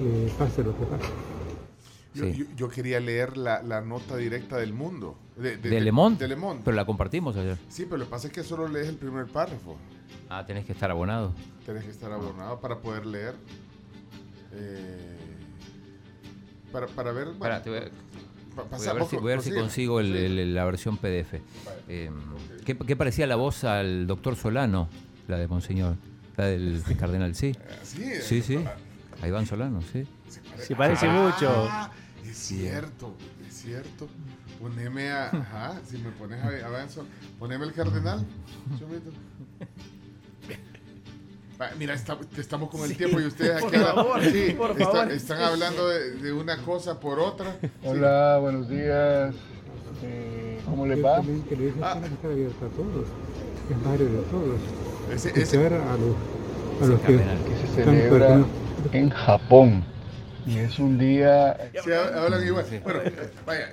eh, 0.00 0.32
pase 0.38 0.64
lo 0.64 0.76
que 0.76 0.84
pase. 0.86 1.04
Yo, 2.12 2.24
Sí. 2.24 2.32
yo- 2.38 2.44
yo 2.56 2.68
quería 2.68 2.98
leer 2.98 3.36
la, 3.36 3.62
la 3.62 3.80
nota 3.80 4.16
directa 4.16 4.56
del 4.56 4.72
mundo. 4.72 5.16
De, 5.36 5.56
¿De 5.56 5.80
Le 5.80 5.92
Monde? 5.92 6.18
De 6.18 6.28
Le 6.28 6.36
Monde. 6.36 6.62
Pero 6.64 6.74
la 6.76 6.84
compartimos 6.84 7.36
ayer. 7.36 7.56
Sí, 7.68 7.84
pero 7.84 7.98
lo 7.98 8.04
que 8.06 8.10
pasa 8.10 8.26
es 8.26 8.32
que 8.32 8.42
solo 8.42 8.66
lees 8.66 8.88
el 8.88 8.96
primer 8.96 9.26
párrafo. 9.26 9.76
Ah, 10.28 10.44
tenés 10.44 10.64
que 10.64 10.72
estar 10.72 10.90
abonado. 10.90 11.32
Tienes 11.64 11.84
que 11.84 11.90
estar 11.90 12.10
abonado 12.12 12.60
para 12.60 12.78
poder 12.80 13.06
leer. 13.06 13.34
eh, 14.52 15.16
para, 16.72 16.86
para 16.88 17.12
ver. 17.12 17.26
bueno, 17.26 17.38
Pará, 17.40 17.62
te 17.62 17.70
voy 17.70 17.78
a- 17.78 17.90
Voy 18.70 18.86
a 18.86 18.92
ver 18.92 19.04
si, 19.06 19.16
co- 19.16 19.22
voy 19.22 19.32
a 19.32 19.34
ver 19.36 19.42
si 19.44 19.50
consigue. 19.50 19.60
consigo 19.60 20.00
el- 20.00 20.12
Sí. 20.12 20.18
el- 20.40 20.54
la 20.54 20.64
versión 20.64 20.96
PDF. 20.96 21.40
Eh, 21.88 22.10
¿qué, 22.64 22.76
qué 22.76 22.96
parecía 22.96 23.26
la 23.26 23.36
voz 23.36 23.64
al 23.64 24.06
doctor 24.06 24.36
Solano, 24.36 24.88
la 25.28 25.38
de 25.38 25.46
Monseñor? 25.48 25.96
La 26.36 26.46
del 26.46 26.82
cardenal, 26.98 27.34
sí. 27.34 27.54
Sí, 27.82 28.04
Sí, 28.22 28.42
sí. 28.42 28.64
A 29.22 29.28
Iván 29.28 29.44
Solano, 29.46 29.82
sí. 29.92 30.04
Se 30.58 30.74
parece 30.74 31.06
mucho. 31.08 31.66
Ah, 31.70 31.90
es 32.24 32.36
cierto, 32.36 33.14
es 33.46 33.54
cierto. 33.54 34.08
Poneme 34.58 35.10
a. 35.10 35.26
Ajá, 35.28 35.80
si 35.86 35.98
me 35.98 36.10
pones 36.10 36.42
a, 36.42 36.48
a 36.48 36.70
Benson, 36.70 37.06
poneme 37.38 37.64
el 37.66 37.72
cardenal. 37.72 38.24
Chomito. 38.78 39.10
Va, 41.60 41.70
Mira, 41.78 41.94
está- 41.94 42.16
estamos 42.38 42.70
con 42.70 42.80
el 42.82 42.88
Sí, 42.90 42.94
tiempo 42.96 43.20
y 43.20 43.26
ustedes 43.26 43.62
aquí 43.62 43.76
favor, 43.76 44.22
sí, 44.24 44.54
por 44.56 44.70
está- 44.70 44.84
favor. 44.86 45.12
están 45.12 45.42
hablando 45.42 45.88
de, 45.88 46.12
de 46.12 46.32
una 46.32 46.56
cosa 46.58 46.98
por 46.98 47.18
otra. 47.18 47.54
Hola, 47.84 48.38
buenos 48.40 48.68
días. 48.68 49.34
Eh, 50.02 50.58
¿Cómo 50.64 50.86
les 50.86 51.04
va? 51.04 51.16
Ciertamente, 51.22 51.56
la 51.56 51.62
iglesia 51.62 51.82
Ah. 51.92 52.00
que 52.22 52.26
abierta 52.26 52.64
a 52.66 52.68
todos, 52.70 53.06
es 53.70 53.76
madre 53.86 54.04
de 54.06 54.22
todos. 54.22 54.60
Ese- 55.12 55.38
ese- 55.38 55.58
a 55.66 55.68
los, 55.70 56.82
a 56.82 56.86
los 56.86 57.00
que. 57.00 57.16
Que 57.18 57.66
se 57.66 57.84
celebra 57.84 58.44
en 58.92 59.10
Japón. 59.10 59.84
Y 60.46 60.56
es 60.58 60.78
un 60.78 60.98
día 60.98 61.58
Sí, 61.84 61.92
hablan 61.92 62.42
igual. 62.46 62.64
Bueno, 62.82 63.00
vaya, 63.44 63.68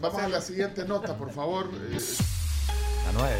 vamos 0.00 0.20
a 0.20 0.28
la 0.28 0.40
siguiente 0.40 0.84
nota, 0.84 1.16
por 1.16 1.30
favor. 1.30 1.66
Eh, 1.92 1.98
A 3.08 3.12
9. 3.12 3.36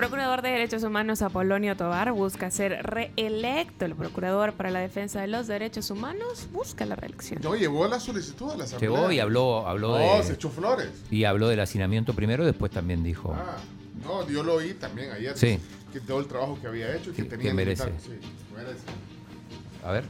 Procurador 0.00 0.40
de 0.40 0.48
Derechos 0.48 0.82
Humanos 0.82 1.20
Apolonio 1.20 1.76
Tobar 1.76 2.10
busca 2.12 2.50
ser 2.50 2.82
reelecto. 2.84 3.84
El 3.84 3.94
procurador 3.94 4.54
para 4.54 4.70
la 4.70 4.78
defensa 4.80 5.20
de 5.20 5.26
los 5.26 5.46
derechos 5.46 5.90
humanos 5.90 6.48
busca 6.52 6.86
la 6.86 6.96
reelección. 6.96 7.42
no, 7.42 7.54
llevó 7.54 7.86
la 7.86 8.00
solicitud 8.00 8.50
a 8.50 8.56
la 8.56 8.64
asamblea. 8.64 8.90
Llegó 8.90 9.12
y 9.12 9.20
habló, 9.20 9.66
habló 9.68 9.98
se 10.22 10.28
de. 10.28 10.34
echó 10.36 10.48
flores. 10.48 10.88
Y 11.10 11.24
habló 11.24 11.48
del 11.48 11.60
hacinamiento 11.60 12.14
primero, 12.14 12.46
después 12.46 12.72
también 12.72 13.02
dijo. 13.02 13.34
Ah, 13.36 13.58
no, 14.02 14.26
yo 14.26 14.42
lo 14.42 14.54
oí 14.54 14.72
también 14.72 15.10
ayer. 15.12 15.36
Sí. 15.36 15.58
Que 15.92 16.00
todo 16.00 16.20
el 16.20 16.26
trabajo 16.26 16.58
que 16.58 16.66
había 16.66 16.96
hecho 16.96 17.10
y 17.10 17.12
que 17.12 17.24
Que- 17.24 17.28
tenía 17.28 17.50
que 17.50 17.54
merece. 17.54 17.92
Sí, 18.02 18.12
merece. 18.56 18.80
A 19.84 19.92
ver. 19.92 20.04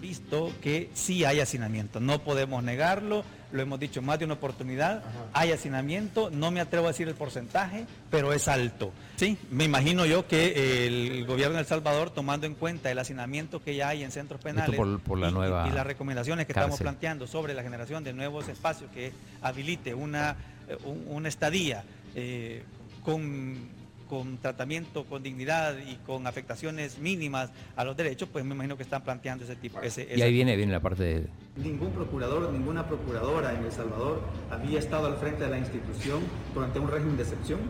visto 0.00 0.52
que 0.62 0.90
sí 0.94 1.24
hay 1.24 1.40
hacinamiento. 1.40 1.98
No 1.98 2.20
podemos 2.22 2.62
negarlo, 2.62 3.24
lo 3.52 3.62
hemos 3.62 3.78
dicho 3.80 4.02
más 4.02 4.18
de 4.18 4.24
una 4.24 4.34
oportunidad. 4.34 5.02
Hay 5.32 5.52
hacinamiento, 5.52 6.30
no 6.30 6.50
me 6.50 6.60
atrevo 6.60 6.86
a 6.86 6.88
decir 6.88 7.08
el 7.08 7.14
porcentaje, 7.14 7.86
pero 8.10 8.32
es 8.32 8.48
alto. 8.48 8.92
Sí, 9.16 9.38
me 9.50 9.64
imagino 9.64 10.04
yo 10.06 10.26
que 10.26 10.86
el 10.86 11.24
gobierno 11.26 11.54
de 11.54 11.60
El 11.60 11.66
Salvador, 11.66 12.10
tomando 12.10 12.46
en 12.46 12.54
cuenta 12.54 12.90
el 12.90 12.98
hacinamiento 12.98 13.62
que 13.62 13.74
ya 13.76 13.88
hay 13.88 14.02
en 14.02 14.10
centros 14.10 14.40
penales 14.40 14.76
por, 14.76 15.00
por 15.00 15.18
la 15.18 15.30
y, 15.30 15.32
nueva 15.32 15.66
y 15.68 15.72
las 15.72 15.86
recomendaciones 15.86 16.46
que 16.46 16.52
estamos 16.52 16.78
planteando 16.80 17.26
sobre 17.26 17.54
la 17.54 17.62
generación 17.62 18.04
de 18.04 18.12
nuevos 18.12 18.48
espacios 18.48 18.90
que 18.92 19.12
habilite 19.42 19.94
una, 19.94 20.36
eh, 20.68 20.76
un- 20.84 21.04
una 21.08 21.28
estadía 21.28 21.84
eh, 22.14 22.62
con, 23.04 23.68
con 24.08 24.38
tratamiento, 24.38 25.04
con 25.04 25.22
dignidad 25.22 25.76
y 25.78 25.96
con 26.06 26.26
afectaciones 26.26 26.98
mínimas 26.98 27.50
a 27.76 27.84
los 27.84 27.96
derechos, 27.96 28.28
pues 28.32 28.44
me 28.44 28.54
imagino 28.54 28.76
que 28.76 28.82
están 28.82 29.02
planteando 29.02 29.44
ese 29.44 29.56
tipo. 29.56 29.80
Ese, 29.80 30.08
Y 30.14 30.22
ahí 30.22 30.32
viene, 30.32 30.56
viene 30.56 30.72
la 30.72 30.80
parte 30.80 31.02
de... 31.02 31.26
Ningún 31.56 31.90
procurador, 31.90 32.52
ninguna 32.52 32.86
procuradora 32.86 33.54
en 33.54 33.64
El 33.64 33.72
Salvador 33.72 34.20
había 34.50 34.78
estado 34.78 35.06
al 35.06 35.16
frente 35.16 35.44
de 35.44 35.50
la 35.50 35.58
institución 35.58 36.20
durante 36.54 36.78
un 36.78 36.90
régimen 36.90 37.16
de 37.16 37.22
excepción, 37.22 37.60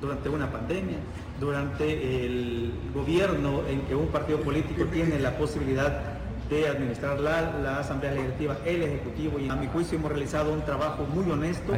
durante 0.00 0.28
una 0.28 0.50
pandemia, 0.50 0.98
durante 1.40 2.24
el 2.24 2.72
gobierno 2.94 3.66
en 3.68 3.82
que 3.82 3.94
un 3.94 4.08
partido 4.08 4.40
político 4.40 4.84
tiene 4.86 5.18
la 5.18 5.36
posibilidad 5.36 6.15
de 6.48 6.68
administrar 6.68 7.18
la, 7.20 7.58
la 7.58 7.80
Asamblea 7.80 8.12
Legislativa, 8.12 8.56
el 8.64 8.82
Ejecutivo, 8.82 9.38
y 9.38 9.48
a 9.48 9.56
mi 9.56 9.66
juicio 9.66 9.98
hemos 9.98 10.10
realizado 10.10 10.52
un 10.52 10.64
trabajo 10.64 11.04
muy 11.04 11.30
honesto, 11.30 11.72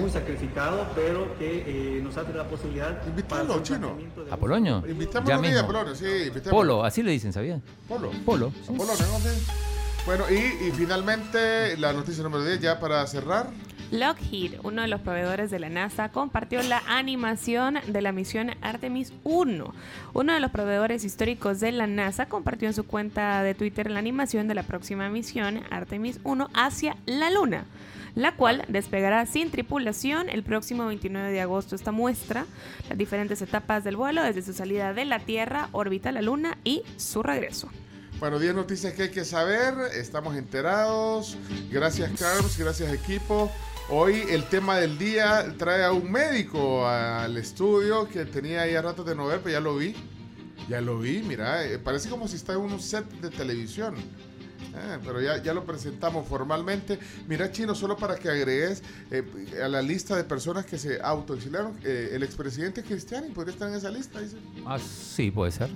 muy 0.00 0.10
sacrificado, 0.10 0.86
pero 0.94 1.36
que 1.38 1.64
eh, 1.96 2.00
nos 2.02 2.16
hace 2.16 2.32
la 2.32 2.44
posibilidad 2.44 3.00
un 3.06 3.62
chino. 3.62 3.96
¿A 4.30 4.36
Polonio? 4.36 4.82
Ya 5.24 5.38
mismo. 5.38 5.66
Polonio, 5.66 5.94
sí. 5.94 6.30
Polo, 6.50 6.84
así 6.84 7.02
le 7.02 7.12
dicen, 7.12 7.32
¿sabías? 7.32 7.60
Polo. 7.88 8.10
Polo. 8.24 8.52
A 8.64 8.72
Polonio, 8.72 9.06
¿no? 9.06 9.18
Sí. 9.20 9.46
Bueno, 10.06 10.24
y, 10.30 10.68
y 10.68 10.72
finalmente 10.72 11.76
la 11.76 11.92
noticia 11.92 12.22
número 12.22 12.44
10 12.44 12.60
ya 12.60 12.80
para 12.80 13.06
cerrar. 13.06 13.50
Lockheed, 13.90 14.60
uno 14.64 14.82
de 14.82 14.88
los 14.88 15.00
proveedores 15.00 15.50
de 15.50 15.58
la 15.58 15.70
NASA, 15.70 16.10
compartió 16.10 16.62
la 16.62 16.82
animación 16.86 17.78
de 17.86 18.02
la 18.02 18.12
misión 18.12 18.50
Artemis 18.60 19.14
1. 19.24 19.74
Uno 20.12 20.32
de 20.34 20.40
los 20.40 20.50
proveedores 20.50 21.04
históricos 21.04 21.60
de 21.60 21.72
la 21.72 21.86
NASA 21.86 22.26
compartió 22.26 22.68
en 22.68 22.74
su 22.74 22.84
cuenta 22.84 23.42
de 23.42 23.54
Twitter 23.54 23.90
la 23.90 23.98
animación 23.98 24.46
de 24.46 24.54
la 24.54 24.62
próxima 24.62 25.08
misión 25.08 25.62
Artemis 25.70 26.20
1 26.22 26.50
hacia 26.52 26.98
la 27.06 27.30
Luna, 27.30 27.64
la 28.14 28.36
cual 28.36 28.66
despegará 28.68 29.24
sin 29.24 29.50
tripulación 29.50 30.28
el 30.28 30.42
próximo 30.42 30.86
29 30.86 31.32
de 31.32 31.40
agosto. 31.40 31.74
Esta 31.74 31.90
muestra 31.90 32.44
las 32.90 32.98
diferentes 32.98 33.40
etapas 33.40 33.84
del 33.84 33.96
vuelo 33.96 34.22
desde 34.22 34.42
su 34.42 34.52
salida 34.52 34.92
de 34.92 35.06
la 35.06 35.20
Tierra, 35.20 35.70
órbita 35.72 36.12
la 36.12 36.20
Luna 36.20 36.58
y 36.62 36.82
su 36.98 37.22
regreso. 37.22 37.70
Bueno, 38.20 38.38
10 38.38 38.54
noticias 38.54 38.92
que 38.92 39.04
hay 39.04 39.10
que 39.10 39.24
saber, 39.24 39.74
estamos 39.94 40.36
enterados. 40.36 41.38
Gracias, 41.70 42.10
Carlos, 42.18 42.58
gracias, 42.58 42.92
equipo. 42.92 43.50
Hoy 43.90 44.22
el 44.28 44.44
tema 44.44 44.76
del 44.76 44.98
día 44.98 45.54
trae 45.56 45.82
a 45.82 45.92
un 45.92 46.12
médico 46.12 46.86
al 46.86 47.38
estudio 47.38 48.06
que 48.06 48.26
tenía 48.26 48.66
ya 48.66 48.82
ratos 48.82 49.06
de 49.06 49.14
no 49.14 49.26
ver, 49.26 49.40
pero 49.40 49.54
ya 49.54 49.60
lo 49.60 49.76
vi. 49.76 49.94
Ya 50.68 50.82
lo 50.82 50.98
vi, 50.98 51.22
mira, 51.22 51.64
eh, 51.64 51.78
parece 51.78 52.10
como 52.10 52.28
si 52.28 52.36
está 52.36 52.52
en 52.52 52.58
un 52.58 52.80
set 52.80 53.08
de 53.22 53.30
televisión. 53.30 53.94
Eh, 53.96 54.98
pero 55.04 55.20
ya, 55.20 55.42
ya 55.42 55.54
lo 55.54 55.64
presentamos 55.64 56.28
formalmente. 56.28 56.98
Mira, 57.26 57.50
Chino, 57.50 57.74
solo 57.74 57.96
para 57.96 58.16
que 58.16 58.28
agregues 58.28 58.82
eh, 59.10 59.24
a 59.62 59.68
la 59.68 59.80
lista 59.80 60.16
de 60.16 60.24
personas 60.24 60.66
que 60.66 60.78
se 60.78 61.00
autoexiliaron, 61.00 61.72
eh, 61.82 62.10
el 62.12 62.22
expresidente 62.22 62.82
Cristiani 62.82 63.30
podría 63.30 63.54
estar 63.54 63.68
en 63.68 63.74
esa 63.74 63.90
lista, 63.90 64.20
dice. 64.20 64.36
Ah, 64.66 64.78
sí, 64.78 65.30
puede 65.30 65.52
ser. 65.52 65.70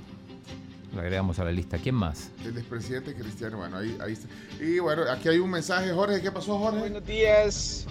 Lo 0.95 1.01
agregamos 1.01 1.39
a 1.39 1.45
la 1.45 1.53
lista. 1.53 1.79
¿Quién 1.79 1.95
más? 1.95 2.31
El 2.45 2.57
expresidente 2.59 3.15
Cristiano, 3.15 3.59
bueno, 3.59 3.79
ahí, 3.79 3.97
ahí 4.01 4.13
está. 4.13 4.29
Y 4.63 4.79
bueno, 4.79 5.03
aquí 5.11 5.29
hay 5.29 5.39
un 5.39 5.51
mensaje, 5.51 5.91
Jorge, 5.93 6.21
¿qué 6.21 6.31
pasó, 6.31 6.59
Jorge? 6.59 6.81
Buenos 6.81 7.07
días. 7.07 7.87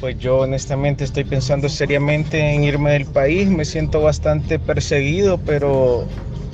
Pues 0.00 0.18
yo 0.18 0.40
honestamente 0.40 1.04
estoy 1.04 1.24
pensando 1.24 1.70
seriamente 1.70 2.38
en 2.38 2.64
irme 2.64 2.92
del 2.92 3.06
país, 3.06 3.48
me 3.48 3.64
siento 3.64 4.02
bastante 4.02 4.58
perseguido, 4.58 5.38
pero 5.38 6.06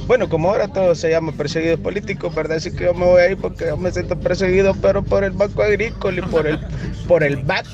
bueno, 0.06 0.28
como 0.28 0.50
ahora 0.50 0.68
todo 0.68 0.94
se 0.94 1.10
llama 1.10 1.32
perseguido 1.32 1.76
político, 1.78 2.30
¿verdad? 2.30 2.58
Así 2.58 2.70
que 2.70 2.84
yo 2.84 2.94
me 2.94 3.04
voy 3.04 3.20
a 3.20 3.30
ir 3.32 3.38
porque 3.38 3.66
yo 3.66 3.76
me 3.76 3.90
siento 3.90 4.16
perseguido, 4.18 4.74
pero 4.80 5.02
por 5.02 5.24
el 5.24 5.32
Banco 5.32 5.62
Agrícola 5.62 6.18
y 6.18 6.22
por 6.30 6.46
el, 6.46 6.60
por 7.08 7.24
el 7.24 7.36
BAC. 7.38 7.66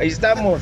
Ahí 0.00 0.08
estamos. 0.08 0.60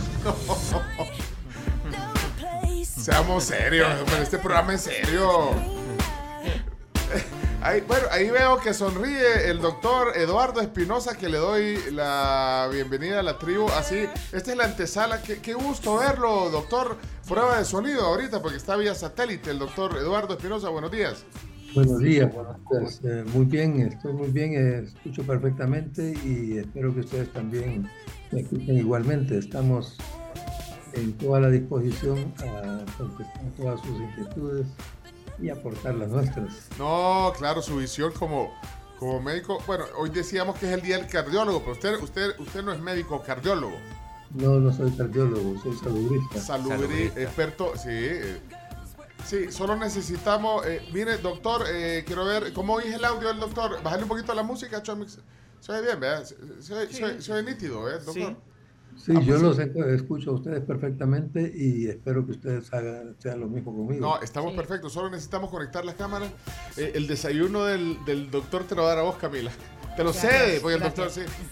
Seamos 2.85 3.45
serios, 3.45 3.89
este 4.21 4.37
programa 4.37 4.75
es 4.75 4.83
serio. 4.83 5.78
Ahí, 7.69 7.83
bueno, 7.87 8.07
ahí 8.11 8.31
veo 8.31 8.57
que 8.57 8.73
sonríe 8.73 9.51
el 9.51 9.61
doctor 9.61 10.17
Eduardo 10.17 10.63
Espinosa, 10.63 11.19
que 11.19 11.29
le 11.29 11.37
doy 11.37 11.77
la 11.93 12.67
bienvenida 12.73 13.21
a 13.21 13.23
la 13.23 13.39
tribu. 13.39 13.69
Así, 13.69 14.07
esta 14.33 14.53
es 14.53 14.57
la 14.57 14.65
antesala. 14.65 15.21
Qué, 15.21 15.53
gusto 15.53 15.99
verlo, 15.99 16.49
doctor. 16.49 16.97
Prueba 17.29 17.59
de 17.59 17.67
sonido 17.67 18.07
ahorita, 18.07 18.41
porque 18.41 18.57
está 18.57 18.75
vía 18.75 18.95
satélite 18.95 19.51
el 19.51 19.59
doctor 19.59 19.99
Eduardo 19.99 20.33
Espinosa. 20.33 20.71
Buenos 20.71 20.91
días. 20.91 21.27
Buenos 21.75 21.99
días, 21.99 22.33
buenos 22.33 22.57
días. 22.71 23.01
Eh, 23.05 23.25
muy 23.35 23.45
bien, 23.45 23.83
estoy 23.83 24.15
muy 24.15 24.29
bien, 24.29 24.55
eh, 24.55 24.85
escucho 24.87 25.23
perfectamente 25.25 26.15
y 26.25 26.57
espero 26.57 26.95
que 26.95 27.01
ustedes 27.01 27.31
también 27.35 27.87
me 28.33 28.41
escuchen 28.41 28.79
igualmente. 28.79 29.37
Estamos 29.37 29.99
en 30.95 31.13
toda 31.19 31.41
la 31.41 31.51
disposición 31.51 32.33
a 32.39 32.83
contestar 32.97 33.53
todas 33.59 33.81
sus 33.83 34.01
inquietudes 34.01 34.67
y 35.41 35.51
aportar 35.51 35.95
las 35.95 36.09
nuestras. 36.09 36.69
No, 36.79 37.33
claro, 37.37 37.63
su 37.63 37.77
visión 37.77 38.13
como, 38.13 38.53
como 38.99 39.21
médico. 39.21 39.63
Bueno, 39.67 39.85
hoy 39.97 40.11
decíamos 40.11 40.59
que 40.59 40.67
es 40.67 40.73
el 40.73 40.83
día 40.83 40.99
del 40.99 41.07
cardiólogo, 41.07 41.61
pero 41.61 41.73
usted, 41.73 42.03
usted, 42.03 42.39
usted 42.41 42.63
no 42.63 42.73
es 42.73 42.81
médico 42.81 43.23
cardiólogo. 43.23 43.77
No, 44.35 44.61
no 44.61 44.73
soy 44.73 44.91
cardiólogo, 44.93 45.61
soy 45.63 45.77
saludista. 45.77 46.41
Saludri, 46.41 47.05
experto, 47.17 47.73
sí. 47.77 47.89
eh, 47.91 48.41
Sí, 49.25 49.51
solo 49.53 49.77
necesitamos. 49.77 50.65
eh, 50.67 50.81
mire, 50.93 51.19
doctor, 51.19 51.65
eh, 51.69 52.05
quiero 52.07 52.25
ver. 52.25 52.53
¿Cómo 52.53 52.75
oís 52.75 52.95
el 52.95 53.05
audio 53.05 53.29
del 53.29 53.41
doctor? 53.41 53.83
Bájale 53.83 54.05
un 54.05 54.09
poquito 54.09 54.33
la 54.35 54.43
música, 54.43 54.83
Chomix. 54.83 55.19
Se 55.61 55.73
oye 55.73 55.83
bien, 55.83 56.01
¿verdad? 56.01 56.25
Se, 56.25 56.37
se 56.63 56.73
oye- 56.75 56.93
se 56.93 57.05
oye- 57.05 57.21
se 57.23 57.33
oye 57.33 57.43
nítido, 57.43 57.89
¿eh, 57.91 57.95
doctor? 57.95 58.15
Sí, 58.15 58.37
Ah, 59.09 59.21
yo 59.21 59.27
pues 59.27 59.43
los 59.43 59.57
sí. 59.57 59.63
escu- 59.63 59.95
escucho 59.95 60.31
a 60.31 60.35
ustedes 60.35 60.61
perfectamente 60.65 61.53
y 61.55 61.87
espero 61.89 62.25
que 62.27 62.33
ustedes 62.33 62.73
hagan, 62.73 63.15
sean 63.19 63.41
lo 63.41 63.47
mismo 63.49 63.75
conmigo. 63.75 64.01
No, 64.07 64.21
estamos 64.23 64.53
perfectos. 64.55 64.93
Solo 64.93 65.11
necesitamos 65.11 65.51
conectar 65.51 65.85
las 65.85 65.95
cámaras. 65.95 66.31
Eh, 66.77 66.93
el 66.95 67.07
desayuno 67.07 67.65
del, 67.65 67.97
del 68.05 68.31
doctor 68.31 68.65
te 68.65 68.75
lo 68.75 68.83
va 68.83 68.89
a 68.93 68.95
dar 68.95 68.99
a 68.99 69.03
vos, 69.07 69.17
Camila. 69.17 69.51
Te 69.97 70.05
lo 70.05 70.13
Gracias, 70.13 70.33
cede, 70.33 70.61
porque 70.61 70.75
el 70.75 70.81
gracias. 70.81 71.17
doctor 71.17 71.35
sí. 71.35 71.47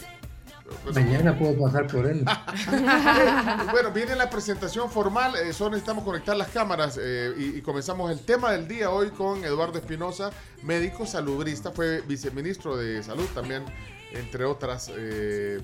Mañana 0.94 1.38
puedo 1.38 1.56
pasar 1.64 1.86
por 1.86 2.06
él. 2.06 2.24
bueno, 3.72 3.92
viene 3.92 4.16
la 4.16 4.28
presentación 4.28 4.90
formal, 4.90 5.34
eh, 5.36 5.52
solo 5.52 5.70
necesitamos 5.70 6.02
conectar 6.04 6.36
las 6.36 6.48
cámaras 6.48 6.98
eh, 7.00 7.32
y, 7.38 7.58
y 7.58 7.62
comenzamos 7.62 8.10
el 8.10 8.18
tema 8.20 8.50
del 8.52 8.66
día 8.66 8.90
hoy 8.90 9.10
con 9.10 9.44
Eduardo 9.44 9.78
Espinosa, 9.78 10.30
médico 10.64 11.06
salubrista, 11.06 11.70
fue 11.70 12.00
viceministro 12.02 12.76
de 12.76 13.00
salud 13.04 13.26
también, 13.34 13.62
entre 14.12 14.44
otras, 14.44 14.90
eh, 14.94 15.60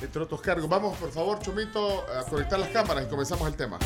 entre 0.00 0.22
otros 0.22 0.40
cargos. 0.40 0.68
Vamos, 0.68 0.96
por 0.98 1.10
favor, 1.10 1.40
Chomito, 1.40 2.04
a 2.12 2.24
conectar 2.24 2.58
las 2.58 2.70
cámaras 2.70 3.04
y 3.06 3.08
comenzamos 3.08 3.48
el 3.48 3.56
tema. 3.56 3.78